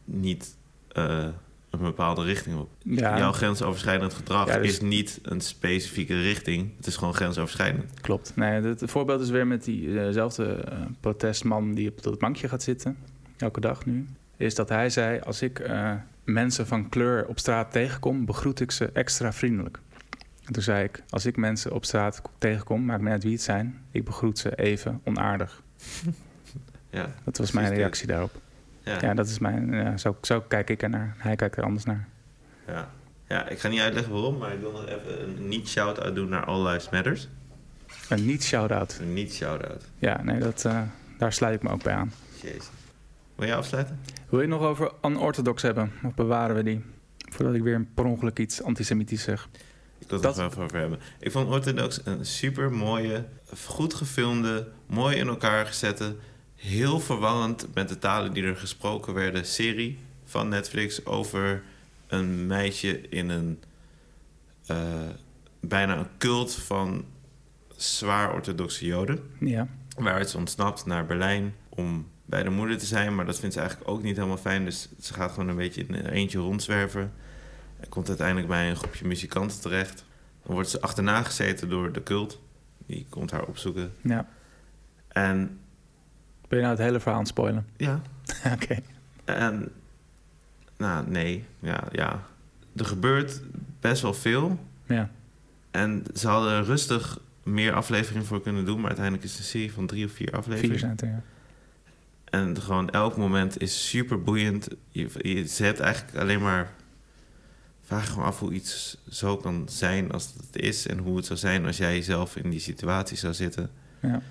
niet 0.05 0.55
eh, 0.91 1.25
een 1.69 1.79
bepaalde 1.79 2.23
richting 2.23 2.57
op. 2.59 2.69
ja, 2.83 3.17
Jouw 3.17 3.31
grensoverschrijdend 3.31 4.13
gedrag 4.13 4.47
Ja, 4.47 4.57
dus- 4.57 4.67
is 4.71 4.81
niet 4.81 5.19
een 5.23 5.41
specifieke 5.41 6.21
richting. 6.21 6.69
Het 6.77 6.87
is 6.87 6.95
gewoon 6.95 7.13
grensoverschrijdend. 7.13 8.01
klopt. 8.01 8.35
Nee, 8.35 8.61
het, 8.61 8.81
voorbeeld 8.85 9.21
is 9.21 9.29
weer 9.29 9.47
met 9.47 9.63
diezelfde 9.63 10.45
eh, 10.53 10.77
protestman 10.99 11.73
die 11.73 11.89
op 11.89 12.03
dat 12.03 12.19
bankje 12.19 12.47
gaat 12.47 12.63
zitten, 12.63 12.97
elke 13.37 13.59
dag 13.59 13.85
nu. 13.85 14.07
Is 14.37 14.55
dat 14.55 14.69
hij 14.69 14.89
zei: 14.89 15.19
Als 15.19 15.41
ik 15.41 15.59
eh, 15.59 15.93
mensen 16.23 16.67
van 16.67 16.89
kleur 16.89 17.25
op 17.27 17.39
straat 17.39 17.71
tegenkom, 17.71 18.25
begroet 18.25 18.59
ik 18.59 18.71
ze 18.71 18.89
extra 18.93 19.33
vriendelijk. 19.33 19.79
En 20.45 20.53
toen 20.53 20.63
zei 20.63 20.83
ik: 20.83 21.03
Als 21.09 21.25
ik 21.25 21.37
mensen 21.37 21.71
op 21.73 21.85
straat 21.85 22.21
tegenkom, 22.37 22.85
maakt 22.85 23.01
me 23.01 23.09
uit 23.09 23.23
wie 23.23 23.31
het 23.31 23.41
zijn, 23.41 23.81
ik 23.91 24.03
begroet 24.05 24.37
ze 24.39 24.55
even 24.55 25.01
onaardig. 25.03 25.61
Ja, 26.89 27.07
Dat 27.23 27.37
was 27.37 27.51
mijn 27.51 27.69
dit. 27.69 27.77
reactie 27.77 28.07
daarop. 28.07 28.31
ja, 28.83 28.97
Ja, 29.01 29.13
dat 29.13 29.27
is 29.27 29.39
mijn. 29.39 29.71
Ja, 29.73 29.97
zo, 29.97 30.17
zo 30.21 30.41
kijk 30.41 30.69
ik 30.69 30.81
ernaar. 30.83 31.15
Hij 31.17 31.35
kijkt 31.35 31.57
er 31.57 31.63
anders 31.63 31.83
naar. 31.83 32.07
ja. 32.67 32.89
ja, 33.27 33.47
ik 33.49 33.59
ga 33.59 33.67
niet 33.67 33.79
uitleggen 33.79 34.13
waarom, 34.13 34.37
maar 34.37 34.53
ik 34.53 34.59
wil 34.59 34.71
nog 34.71 34.85
even 34.87 35.21
een 35.23 35.47
niet-shout-out 35.47 36.15
doen 36.15 36.29
naar 36.29 36.45
All 36.45 36.67
Lives 36.67 36.89
Matters. 36.89 37.27
Een 38.09 38.25
niet 38.25 38.43
shout-out. 38.43 38.97
Een 39.01 39.13
niet-shout-out. 39.13 39.83
Ja, 39.99 40.23
nee, 40.23 40.39
dat, 40.39 40.65
eh, 40.65 40.81
daar 41.17 41.33
sluit 41.33 41.55
ik 41.55 41.63
me 41.63 41.69
ook 41.69 41.83
bij 41.83 41.93
aan. 41.93 42.11
Jezus. 42.41 42.69
Wil 43.35 43.47
jij 43.47 43.55
afsluiten? 43.55 43.99
Wil 44.29 44.41
je 44.41 44.47
het 44.47 44.59
nog 44.59 44.67
over 44.69 44.91
unorthodox 45.05 45.61
hebben? 45.61 45.91
Of 46.03 46.13
bewaren 46.13 46.55
we 46.55 46.63
die? 46.63 46.83
Voordat 47.17 47.55
ik 47.55 47.61
weer 47.63 47.85
per 47.93 48.05
ongeluk 48.05 48.39
iets 48.39 48.63
antisemitisch 48.63 49.23
zeg. 49.23 49.47
Ik 49.99 50.09
wil 50.09 50.19
het 50.19 50.35
Dat- 50.35 50.35
nog 50.45 50.55
wel 50.55 50.63
over 50.63 50.77
hebben. 50.79 50.99
Ik 51.19 51.31
vond 51.31 51.49
Orthodox 51.49 51.99
een 52.03 52.25
super 52.25 52.71
mooie, 52.71 53.25
goed 53.67 53.93
gefilmde, 53.93 54.67
mooi 54.85 55.15
in 55.15 55.27
elkaar 55.27 55.65
gezette, 55.65 56.15
heel 56.55 56.99
verwarrend 56.99 57.67
met 57.73 57.89
de 57.89 57.99
talen 57.99 58.33
die 58.33 58.43
er 58.43 58.55
gesproken 58.55 59.13
werden, 59.13 59.45
serie 59.45 59.99
van 60.25 60.49
Netflix 60.49 61.05
over 61.05 61.63
een 62.07 62.47
meisje 62.47 63.01
in 63.09 63.29
een 63.29 63.59
eh, 64.65 64.77
bijna 65.59 65.97
een 65.97 66.07
cult 66.17 66.53
van 66.55 67.05
zwaar 67.75 68.33
orthodoxe 68.33 68.85
Joden. 68.85 69.19
Ja, 69.39 69.67
Waaruit 69.97 70.29
ze 70.29 70.37
ontsnapt 70.37 70.85
naar 70.85 71.05
Berlijn 71.05 71.55
om 71.69 72.07
bij 72.25 72.43
de 72.43 72.49
moeder 72.49 72.77
te 72.77 72.85
zijn. 72.85 73.15
Maar 73.15 73.25
dat 73.25 73.39
vindt 73.39 73.53
ze 73.53 73.59
eigenlijk 73.61 73.89
ook 73.89 74.03
niet 74.03 74.15
helemaal 74.15 74.37
fijn. 74.37 74.65
Dus 74.65 74.89
ze 75.01 75.13
gaat 75.13 75.31
gewoon 75.31 75.47
een 75.49 75.55
beetje 75.55 75.85
in 75.87 75.93
een 75.93 76.05
eentje 76.09 76.37
rondzwerven. 76.39 77.13
En 77.79 77.89
komt 77.89 78.07
uiteindelijk 78.07 78.47
bij 78.47 78.69
een 78.69 78.75
groepje 78.75 79.05
muzikanten 79.07 79.61
terecht. 79.61 80.05
Dan 80.43 80.53
wordt 80.53 80.69
ze 80.69 80.81
achterna 80.81 81.23
gezeten 81.23 81.69
door 81.69 81.91
de 81.91 82.03
cult. 82.03 82.39
Die 82.85 83.05
komt 83.09 83.31
haar 83.31 83.43
opzoeken. 83.45 83.93
ja. 84.01 84.27
En 85.07 85.59
Ben 86.47 86.57
je 86.59 86.65
nou 86.65 86.75
het 86.75 86.85
hele 86.85 86.99
verhaal 86.99 87.13
aan 87.17 87.23
het 87.23 87.29
spoilen? 87.31 87.65
ja, 87.77 88.01
Oké. 88.53 88.77
en... 89.25 89.71
Nou, 90.77 91.09
nee. 91.09 91.45
Ja, 91.59 91.83
ja. 91.91 92.23
Er 92.75 92.85
gebeurt 92.85 93.41
best 93.79 94.01
wel 94.01 94.13
veel. 94.13 94.59
Ja, 94.85 95.09
En 95.71 96.03
ze 96.13 96.27
hadden 96.27 96.63
rustig 96.63 97.19
meer 97.43 97.73
afleveringen 97.73 98.25
voor 98.25 98.41
kunnen 98.41 98.65
doen. 98.65 98.75
Maar 98.77 98.85
uiteindelijk 98.85 99.23
is 99.25 99.31
het 99.31 99.39
een 99.39 99.45
serie 99.45 99.73
van 99.73 99.87
drie 99.87 100.05
of 100.05 100.11
vier 100.11 100.31
afleveringen. 100.31 100.69
vier 100.79 100.79
zijn 100.97 100.97
er, 100.97 101.07
ja. 101.07 101.21
En 102.39 102.61
gewoon 102.61 102.89
elk 102.89 103.17
moment 103.17 103.61
is 103.61 103.89
super 103.89 104.23
boeiend. 104.23 104.67
Je, 104.89 105.09
je 105.21 105.47
zet 105.47 105.79
eigenlijk 105.79 106.17
alleen 106.17 106.41
maar. 106.41 106.71
Vraag 107.85 108.09
gewoon 108.09 108.25
af 108.25 108.39
hoe 108.39 108.53
iets 108.53 108.97
zo 109.09 109.37
kan 109.37 109.67
zijn 109.69 110.11
als 110.11 110.33
het 110.37 110.61
is. 110.63 110.87
En 110.87 110.97
hoe 110.97 111.15
het 111.17 111.25
zou 111.25 111.39
zijn 111.39 111.65
als 111.65 111.77
jij 111.77 112.01
zelf 112.01 112.35
in 112.35 112.49
die 112.49 112.59
situatie 112.59 113.17
zou 113.17 113.33
zitten. 113.33 113.69
ja. 114.01 114.21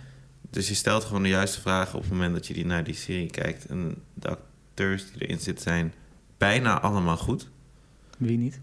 Dus 0.51 0.69
je 0.69 0.75
stelt 0.75 1.05
gewoon 1.05 1.23
de 1.23 1.29
juiste 1.29 1.61
vragen 1.61 1.95
op 1.95 2.03
het 2.03 2.13
moment 2.13 2.35
dat 2.35 2.47
je 2.47 2.55
die 2.55 2.67
naar 2.67 2.85
die 2.85 2.95
serie 2.95 3.31
kijkt. 3.31 3.67
En 3.67 3.95
de 4.15 4.29
acteurs 4.29 5.05
die 5.13 5.23
erin 5.23 5.39
zitten 5.39 5.63
zijn 5.65 5.93
bijna 6.39 6.81
allemaal 6.81 7.17
goed. 7.17 7.49
Wie 8.19 8.39
niet? 8.39 8.59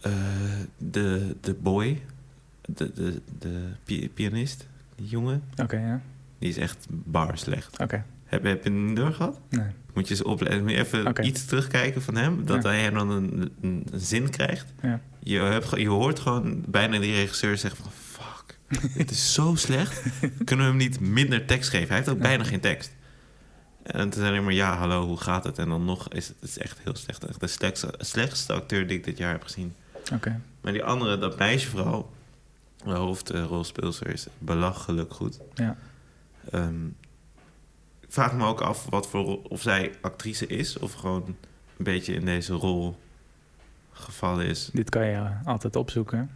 Eh, 0.00 0.12
de, 0.78 1.36
de 1.40 1.54
boy, 1.54 2.02
de, 2.66 2.92
de, 2.92 3.20
de 3.38 3.68
pi- 3.84 4.10
pianist, 4.10 4.66
die 4.96 5.06
jongen, 5.08 5.42
Oké, 5.56 5.76
ja. 5.76 6.00
die 6.38 6.48
is 6.48 6.56
echt 6.56 6.86
bar 6.90 7.38
slecht. 7.38 7.78
Oké, 7.78 8.04
Heb, 8.34 8.42
heb 8.44 8.64
je 8.64 8.70
hem 8.70 8.86
niet 8.86 8.96
doorgehad? 8.96 9.40
nee. 9.50 9.66
Moet 9.94 10.08
je 10.08 10.14
eens 10.14 10.22
opletten. 10.22 10.62
Moet 10.62 10.70
je 10.70 10.76
even 10.78 11.26
iets 11.26 11.44
terugkijken 11.44 12.02
van 12.02 12.16
hem. 12.16 12.46
Dat 12.46 12.62
Ja. 12.62 12.68
hij 12.68 12.90
dan 12.90 13.10
een, 13.10 13.52
een, 13.60 13.86
een 13.90 14.00
zin 14.00 14.30
krijgt. 14.30 14.66
Ja. 14.82 15.00
Je, 15.18 15.38
hebt, 15.38 15.70
je 15.76 15.88
hoort 15.88 16.18
gewoon 16.20 16.64
bijna 16.66 16.98
die 16.98 17.12
regisseur 17.14 17.56
zeggen 17.58 17.82
van... 17.84 17.92
Fuck, 17.92 18.58
dit 18.96 19.10
is 19.10 19.32
zo 19.34 19.54
slecht. 19.54 20.02
Kunnen 20.44 20.64
we 20.64 20.70
hem 20.70 20.76
niet 20.76 21.00
minder 21.00 21.44
tekst 21.46 21.70
geven? 21.70 21.88
Hij 21.88 21.96
heeft 21.96 22.08
ook 22.08 22.16
Ja. 22.16 22.22
bijna 22.22 22.44
geen 22.44 22.60
tekst. 22.60 22.92
En 23.82 24.10
toen 24.10 24.20
zei 24.22 24.32
hij 24.34 24.42
maar, 24.42 24.52
ja, 24.52 24.76
hallo, 24.76 25.06
hoe 25.06 25.16
gaat 25.20 25.44
het? 25.44 25.58
En 25.58 25.68
dan 25.68 25.84
nog 25.84 26.08
is 26.08 26.28
het, 26.28 26.36
het 26.40 26.48
is 26.48 26.58
echt 26.58 26.78
heel 26.84 26.96
slecht. 26.96 27.24
Echt 27.24 27.40
de 27.40 27.46
slechtste, 27.46 27.94
slechtste 27.98 28.52
acteur 28.52 28.86
die 28.86 28.96
ik 28.98 29.04
dit 29.04 29.18
jaar 29.18 29.32
heb 29.32 29.42
gezien. 29.42 29.74
Oké. 30.12 30.40
Maar 30.60 30.72
die 30.72 30.84
andere, 30.84 31.18
dat 31.18 31.38
meisje 31.38 31.68
vooral... 31.68 32.12
De 32.84 32.90
hoofdrolspeelster 32.90 34.06
is 34.08 34.26
belachelijk 34.38 35.12
goed. 35.14 35.38
Ja. 35.54 35.76
Ehm, 36.50 36.86
ik 36.86 36.92
vraag 38.14 38.34
me 38.34 38.44
ook 38.46 38.60
af 38.60 38.86
wat 38.90 39.08
voor, 39.08 39.42
of 39.42 39.62
zij 39.62 39.92
actrice 40.00 40.46
is 40.46 40.78
of 40.78 40.92
gewoon 40.92 41.22
een 41.76 41.84
beetje 41.84 42.14
in 42.14 42.24
deze 42.24 42.52
rol 42.52 42.96
gevallen 43.92 44.46
is. 44.46 44.70
Dit 44.72 44.90
kan 44.90 45.06
je 45.06 45.30
altijd 45.44 45.76
opzoeken. 45.76 46.30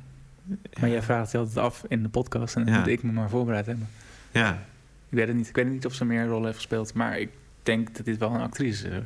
Maar 0.81 0.89
jij 0.89 1.03
vraagt 1.03 1.31
je 1.33 1.39
altijd 1.39 1.57
af 1.59 1.85
in 1.89 2.03
de 2.03 2.09
podcast 2.09 2.57
en 2.57 2.65
dan 2.65 2.73
Ja. 2.75 2.79
moet 2.79 2.89
ik 2.89 3.03
me 3.03 3.13
maar 3.13 3.29
voorbereid 3.29 3.67
hebben. 3.67 3.89
Ja, 4.31 4.53
Ik 5.09 5.15
weet 5.17 5.27
het 5.29 5.37
niet. 5.37 5.49
Ik 5.49 5.55
weet 5.57 5.69
niet 5.71 5.87
of 5.87 5.95
ze 5.95 6.05
meer 6.05 6.27
rol 6.27 6.45
heeft 6.45 6.57
gespeeld, 6.57 6.95
maar 6.95 7.19
ik 7.19 7.31
denk 7.63 7.97
dat 7.97 8.05
dit 8.05 8.19
wel 8.19 8.31
een 8.35 8.41
actrice 8.41 8.89
is. 8.89 8.95
Ik 8.97 9.03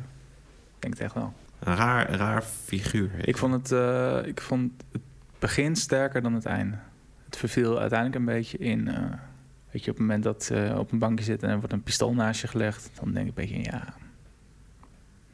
denk 0.79 0.93
het 0.95 1.03
echt 1.03 1.15
wel. 1.15 1.33
een 1.59 1.75
raar, 1.77 2.11
raar 2.11 2.43
figuur. 2.43 3.29
Ik 3.29 3.37
vond 3.37 3.53
het, 3.53 3.73
eh, 3.73 4.19
ik 4.29 4.41
vond 4.41 4.73
het 4.93 5.03
begin 5.39 5.77
sterker 5.77 6.23
dan 6.23 6.35
het 6.35 6.47
einde. 6.47 6.77
Het 7.25 7.37
verviel 7.37 7.79
uiteindelijk 7.81 8.19
een 8.19 8.25
beetje 8.35 8.59
in... 8.59 8.89
eh, 8.89 9.03
weet 9.73 9.85
je, 9.85 9.91
op 9.91 9.97
het 9.97 10.07
moment 10.07 10.23
dat 10.23 10.45
ze 10.45 10.75
op 10.79 10.93
een 10.93 10.99
bankje 10.99 11.25
zit 11.25 11.43
en 11.43 11.51
er 11.51 11.59
wordt 11.59 11.73
een 11.73 11.83
pistool 11.83 12.15
naast 12.15 12.41
je 12.41 12.49
gelegd... 12.49 12.91
dan 13.01 13.13
denk 13.13 13.29
ik 13.29 13.39
een 13.39 13.47
beetje, 13.47 13.63
ja... 13.63 13.95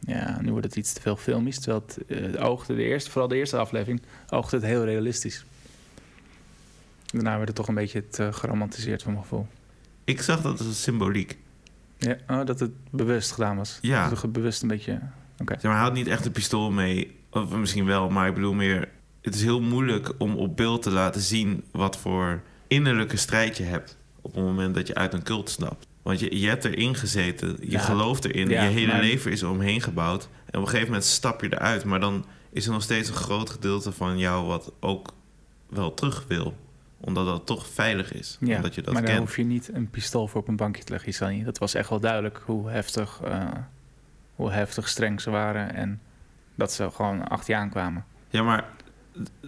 Ja, 0.00 0.40
nu 0.40 0.50
wordt 0.50 0.66
het 0.66 0.76
iets 0.76 0.92
te 0.92 1.00
veel 1.00 1.16
filmisch. 1.16 1.58
Terwijl 1.60 1.84
het, 1.86 1.98
het 2.08 2.36
oogde, 2.36 2.74
de 2.74 2.82
eerste, 2.82 3.10
vooral 3.10 3.28
de 3.28 3.36
eerste 3.36 3.56
aflevering, 3.56 4.02
oogde 4.28 4.56
het 4.56 4.64
heel 4.64 4.84
realistisch. 4.84 5.44
Daarna 7.06 7.36
werd 7.36 7.46
het 7.46 7.56
toch 7.56 7.68
een 7.68 7.74
beetje 7.74 8.08
te 8.08 8.32
geromantiseerd 8.32 9.02
van 9.02 9.12
mijn 9.12 9.24
gevoel. 9.24 9.46
Ik 10.04 10.22
zag 10.22 10.42
dat 10.42 10.58
als 10.58 10.82
symboliek. 10.82 11.38
Ja, 11.98 12.16
oh, 12.28 12.44
dat 12.46 12.60
het 12.60 12.70
bewust 12.90 13.32
gedaan 13.32 13.56
was. 13.56 13.78
Ja. 13.80 14.08
Dat 14.08 14.22
het 14.22 14.32
bewust 14.32 14.62
een 14.62 14.68
beetje... 14.68 15.00
Oké. 15.38 15.56
Zeg 15.60 15.70
maar, 15.70 15.80
had 15.80 15.92
niet 15.92 16.06
echt 16.06 16.26
een 16.26 16.32
pistool 16.32 16.70
mee. 16.70 17.16
Of 17.30 17.50
misschien 17.50 17.84
wel, 17.84 18.10
maar 18.10 18.28
ik 18.28 18.34
bedoel 18.34 18.54
meer... 18.54 18.88
Het 19.20 19.34
is 19.34 19.42
heel 19.42 19.60
moeilijk 19.60 20.12
om 20.18 20.36
op 20.36 20.56
beeld 20.56 20.82
te 20.82 20.90
laten 20.90 21.20
zien... 21.20 21.64
wat 21.70 21.98
voor 21.98 22.42
innerlijke 22.66 23.16
strijd 23.16 23.56
je 23.56 23.64
hebt... 23.64 23.97
op 24.20 24.34
het 24.34 24.44
moment 24.44 24.74
dat 24.74 24.86
je 24.86 24.94
uit 24.94 25.12
een 25.12 25.22
cult 25.22 25.50
stapt. 25.50 25.86
Want 26.02 26.20
je, 26.20 26.40
je 26.40 26.48
hebt 26.48 26.64
erin 26.64 26.94
gezeten, 26.94 27.56
je 27.60 27.70
Ja. 27.70 27.78
gelooft 27.78 28.24
erin... 28.24 28.48
Ja, 28.48 28.62
je 28.62 28.68
hele 28.70 28.92
maar- 28.92 29.00
leven 29.00 29.30
is 29.30 29.42
er 29.42 29.48
omheen 29.48 29.80
gebouwd. 29.80 30.28
En 30.50 30.58
op 30.58 30.64
een 30.64 30.68
gegeven 30.68 30.86
moment 30.86 31.04
stap 31.04 31.40
je 31.42 31.52
eruit... 31.52 31.84
maar 31.84 32.00
dan 32.00 32.24
is 32.50 32.66
er 32.66 32.72
nog 32.72 32.82
steeds 32.82 33.08
een 33.08 33.14
groot 33.14 33.50
gedeelte 33.50 33.92
van 33.92 34.18
jou... 34.18 34.46
wat 34.46 34.72
ook 34.80 35.12
wel 35.68 35.94
terug 35.94 36.24
wil. 36.28 36.54
Omdat 37.00 37.26
dat 37.26 37.46
toch 37.46 37.66
veilig 37.66 38.12
is. 38.12 38.36
Ja, 38.40 38.56
omdat 38.56 38.74
je 38.74 38.82
dat 38.82 38.92
maar 38.92 39.02
dan 39.02 39.10
kent. 39.12 39.24
hoef 39.26 39.36
je 39.36 39.44
niet 39.44 39.70
een 39.72 39.90
pistool 39.90 40.26
voor 40.28 40.40
op 40.40 40.48
een 40.48 40.56
bankje 40.56 40.82
te 40.84 40.90
leggen. 40.92 41.08
Isani. 41.10 41.44
Dat 41.44 41.58
was 41.58 41.74
echt 41.74 41.88
wel 41.88 42.00
duidelijk 42.00 42.42
hoe 42.44 42.70
heftig, 42.70 43.20
eh, 43.24 43.46
hoe 44.34 44.50
heftig 44.50 44.88
streng 44.88 45.20
ze 45.20 45.30
waren. 45.30 45.74
En 45.74 46.00
dat 46.54 46.72
ze 46.72 46.90
gewoon 46.90 47.28
achter 47.28 47.54
je 47.54 47.60
aankwamen. 47.60 48.04
Ja, 48.28 48.42
maar 48.42 48.64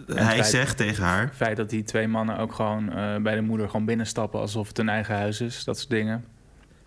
hij 0.06 0.24
feit- 0.24 0.46
zegt 0.46 0.76
tegen 0.76 1.04
haar... 1.04 1.24
Het 1.24 1.37
feit 1.37 1.56
dat 1.56 1.70
die 1.70 1.83
twee 1.83 2.09
mannen 2.09 2.38
ook 2.38 2.52
gewoon 2.52 2.92
eh, 2.92 3.16
bij 3.16 3.35
de 3.35 3.40
moeder 3.40 3.66
gewoon 3.68 3.87
binnenstappen... 3.87 4.40
alsof 4.40 4.68
het 4.68 4.76
hun 4.76 4.88
eigen 4.88 5.14
huis 5.14 5.40
is, 5.40 5.64
dat 5.64 5.78
soort 5.78 5.90
dingen. 5.90 6.24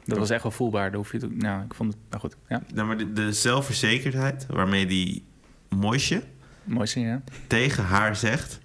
Dat 0.05 0.17
was 0.17 0.29
echt 0.29 0.43
wel 0.43 0.51
voelbaar. 0.51 0.89
Daar 0.89 0.97
hoef 0.97 1.11
je 1.11 1.17
te, 1.17 1.27
nou, 1.27 1.63
ik 1.63 1.73
vond 1.73 1.93
het... 1.93 2.01
Nou 2.09 2.21
goed, 2.21 2.35
ja. 2.47 2.63
Nou, 2.73 2.87
maar 2.87 2.97
de, 2.97 3.13
de 3.13 3.33
zelfverzekerdheid 3.33 4.45
waarmee 4.49 4.85
die 4.85 5.23
Moisje 5.69 6.23
Mooi 6.63 6.87
zien, 6.87 7.05
ja. 7.05 7.21
tegen 7.47 7.83
haar 7.83 8.15
zegt... 8.15 8.59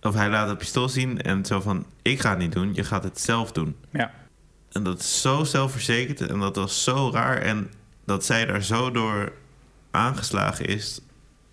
of 0.00 0.14
hij 0.14 0.28
laat 0.28 0.48
het 0.48 0.58
pistool 0.58 0.88
zien 0.88 1.22
en 1.22 1.44
zo 1.44 1.60
van... 1.60 1.86
ik 2.02 2.20
ga 2.20 2.30
het 2.30 2.38
niet 2.38 2.52
doen, 2.52 2.74
je 2.74 2.84
gaat 2.84 3.04
het 3.04 3.20
zelf 3.20 3.52
doen. 3.52 3.76
Ja. 3.90 4.12
En 4.72 4.82
dat 4.82 5.00
is 5.00 5.20
zo 5.20 5.44
zelfverzekerd 5.44 6.20
en 6.20 6.38
dat 6.38 6.56
was 6.56 6.84
zo 6.84 7.10
raar... 7.12 7.36
en 7.36 7.70
dat 8.04 8.24
zij 8.24 8.46
daar 8.46 8.62
zo 8.62 8.90
door 8.90 9.32
aangeslagen 9.90 10.66
is... 10.66 11.00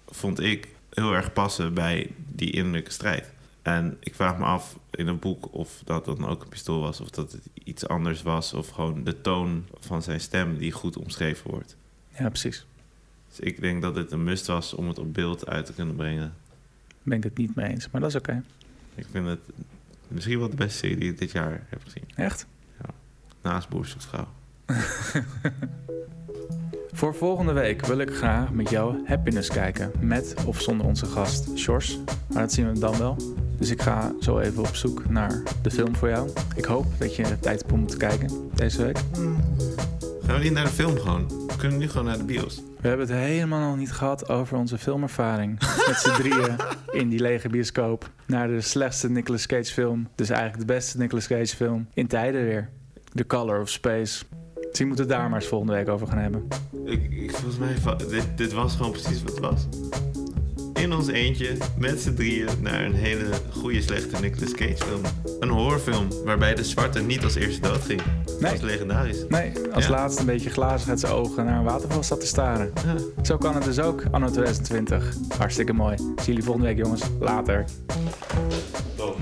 vond 0.07 0.39
ik 0.39 0.67
heel 1.01 1.13
erg 1.13 1.33
passen 1.33 1.73
bij 1.73 2.11
die 2.27 2.51
innerlijke 2.51 2.91
strijd. 2.91 3.31
En 3.61 3.97
ik 3.99 4.15
vraag 4.15 4.37
me 4.37 4.45
af 4.45 4.77
in 4.91 5.07
een 5.07 5.19
boek 5.19 5.53
of 5.53 5.81
dat 5.83 6.05
dan 6.05 6.27
ook 6.27 6.41
een 6.41 6.49
pistool 6.49 6.79
was... 6.81 7.01
of 7.01 7.09
dat 7.09 7.31
het 7.31 7.41
iets 7.63 7.87
anders 7.87 8.21
was... 8.21 8.53
of 8.53 8.69
gewoon 8.69 9.03
de 9.03 9.21
toon 9.21 9.65
van 9.79 10.01
zijn 10.01 10.21
stem 10.21 10.57
die 10.57 10.71
goed 10.71 10.97
omschreven 10.97 11.51
wordt. 11.51 11.75
Ja, 12.17 12.29
precies. 12.29 12.65
Dus 13.29 13.39
ik 13.39 13.61
denk 13.61 13.81
dat 13.81 13.95
het 13.95 14.11
een 14.11 14.23
must 14.23 14.47
was 14.47 14.73
om 14.73 14.87
het 14.87 14.99
op 14.99 15.13
beeld 15.13 15.47
uit 15.47 15.65
te 15.65 15.73
kunnen 15.73 15.95
brengen. 15.95 16.33
Ben 17.03 17.17
ik 17.17 17.23
het 17.23 17.37
niet 17.37 17.55
mee 17.55 17.69
eens, 17.69 17.89
maar 17.89 18.01
dat 18.01 18.09
is 18.09 18.15
oké. 18.15 18.43
Ik 18.95 19.05
vind 19.11 19.27
het 19.27 19.39
misschien 20.07 20.39
wel 20.39 20.49
de 20.49 20.55
beste 20.55 20.77
serie 20.77 20.97
die 20.97 21.11
ik 21.11 21.17
dit 21.17 21.31
jaar 21.31 21.65
heb 21.69 21.83
gezien. 21.83 22.03
Echt? 22.15 22.47
Naast 23.41 23.69
Boer 23.69 23.85
zoekt 23.85 24.05
vrouw. 24.05 24.27
Voor 26.97 27.15
volgende 27.15 27.53
week 27.53 27.85
wil 27.85 27.97
ik 27.97 28.13
graag 28.13 28.51
met 28.51 28.69
jou 28.69 28.95
Happiness 29.05 29.49
kijken. 29.49 29.91
Met 29.99 30.35
of 30.45 30.61
zonder 30.61 30.85
onze 30.85 31.05
gast 31.05 31.57
Sjors. 31.57 31.99
Maar 32.33 32.41
dat 32.41 32.51
zien 32.51 32.73
we 32.73 32.79
dan 32.79 32.97
wel. 32.97 33.15
Dus 33.57 33.71
ik 33.71 33.81
ga 33.81 34.13
zo 34.19 34.39
even 34.39 34.59
op 34.59 34.75
zoek 34.75 35.09
naar 35.09 35.43
de 35.61 35.71
film 35.71 35.95
voor 35.95 36.09
jou. 36.09 36.29
Ik 36.55 36.65
hoop 36.65 36.85
dat 36.97 37.15
je 37.15 37.39
tijd 37.39 37.61
hebt 37.61 37.71
om 37.71 37.87
te 37.87 37.97
kijken 37.97 38.49
deze 38.53 38.83
week. 38.83 38.97
Gaan 40.25 40.37
we 40.37 40.43
niet 40.43 40.51
naar 40.51 40.63
de 40.63 40.69
film 40.69 40.97
gewoon? 40.97 41.27
We 41.47 41.55
kunnen 41.57 41.77
nu 41.77 41.89
gewoon 41.89 42.05
naar 42.05 42.17
de 42.17 42.23
bios. 42.23 42.61
We 42.81 42.87
hebben 42.87 43.07
het 43.07 43.15
helemaal 43.17 43.69
nog 43.69 43.77
niet 43.77 43.91
gehad 43.91 44.29
over 44.29 44.57
onze 44.57 44.77
filmervaring. 44.77 45.59
Met 45.87 45.97
z'n 45.97 46.13
drieën 46.13 46.55
in 46.91 47.09
die 47.09 47.19
lege 47.19 47.49
bioscoop. 47.49 48.09
Naar 48.25 48.47
de 48.47 48.61
slechtste 48.61 49.09
Nicolas 49.09 49.45
Cage 49.45 49.73
film. 49.73 50.07
Dus 50.15 50.29
eigenlijk 50.29 50.67
de 50.67 50.73
beste 50.73 50.97
Nicolas 50.97 51.27
Cage 51.27 51.55
film. 51.55 51.87
In 51.93 52.07
tijden 52.07 52.43
weer. 52.43 52.69
The 53.13 53.25
Color 53.25 53.61
of 53.61 53.69
Space. 53.69 54.23
Misschien 54.67 54.87
moeten 54.87 55.05
we 55.07 55.11
het 55.11 55.21
daar 55.21 55.29
maar 55.29 55.39
eens 55.39 55.49
volgende 55.49 55.73
week 55.73 55.89
over 55.89 56.07
gaan 56.07 56.17
hebben. 56.17 56.47
Ik, 56.85 57.11
ik, 57.11 57.31
volgens 57.31 57.57
mij, 57.57 57.95
dit, 58.09 58.27
dit 58.35 58.53
was 58.53 58.75
gewoon 58.75 58.91
precies 58.91 59.23
wat 59.23 59.31
het 59.31 59.39
was. 59.39 59.65
In 60.73 60.93
ons 60.93 61.07
eentje, 61.07 61.57
met 61.77 62.01
z'n 62.01 62.13
drieën, 62.13 62.47
naar 62.61 62.85
een 62.85 62.93
hele 62.93 63.25
goede, 63.51 63.81
slechte 63.81 64.21
Nicolas 64.21 64.51
Cage 64.53 64.75
film. 64.77 65.01
Een 65.39 65.49
horrorfilm, 65.49 66.07
waarbij 66.25 66.55
de 66.55 66.63
zwarte 66.63 66.99
niet 67.01 67.23
als 67.23 67.35
eerste 67.35 67.61
dood 67.61 67.81
ging. 67.81 68.01
Dat 68.39 68.53
is 68.53 68.61
legendarisch. 68.61 69.25
Nee, 69.29 69.51
als 69.73 69.85
Ja. 69.85 69.91
laatste 69.91 70.19
een 70.19 70.25
beetje 70.25 70.49
glazig 70.49 70.89
uit 70.89 70.99
zijn 70.99 71.11
ogen 71.13 71.45
naar 71.45 71.57
een 71.57 71.63
waterval 71.63 72.03
zat 72.03 72.19
te 72.19 72.25
staren. 72.27 72.71
Ja. 72.85 73.23
Zo 73.23 73.37
kan 73.37 73.55
het 73.55 73.63
dus 73.63 73.79
ook, 73.79 74.03
anno 74.11 74.27
2020. 74.29 75.13
Hartstikke 75.37 75.73
mooi. 75.73 75.95
Zie 75.97 76.25
jullie 76.25 76.43
volgende 76.43 76.67
week, 76.67 76.77
jongens. 76.77 77.01
Later. 77.19 77.65
Top. 78.95 79.17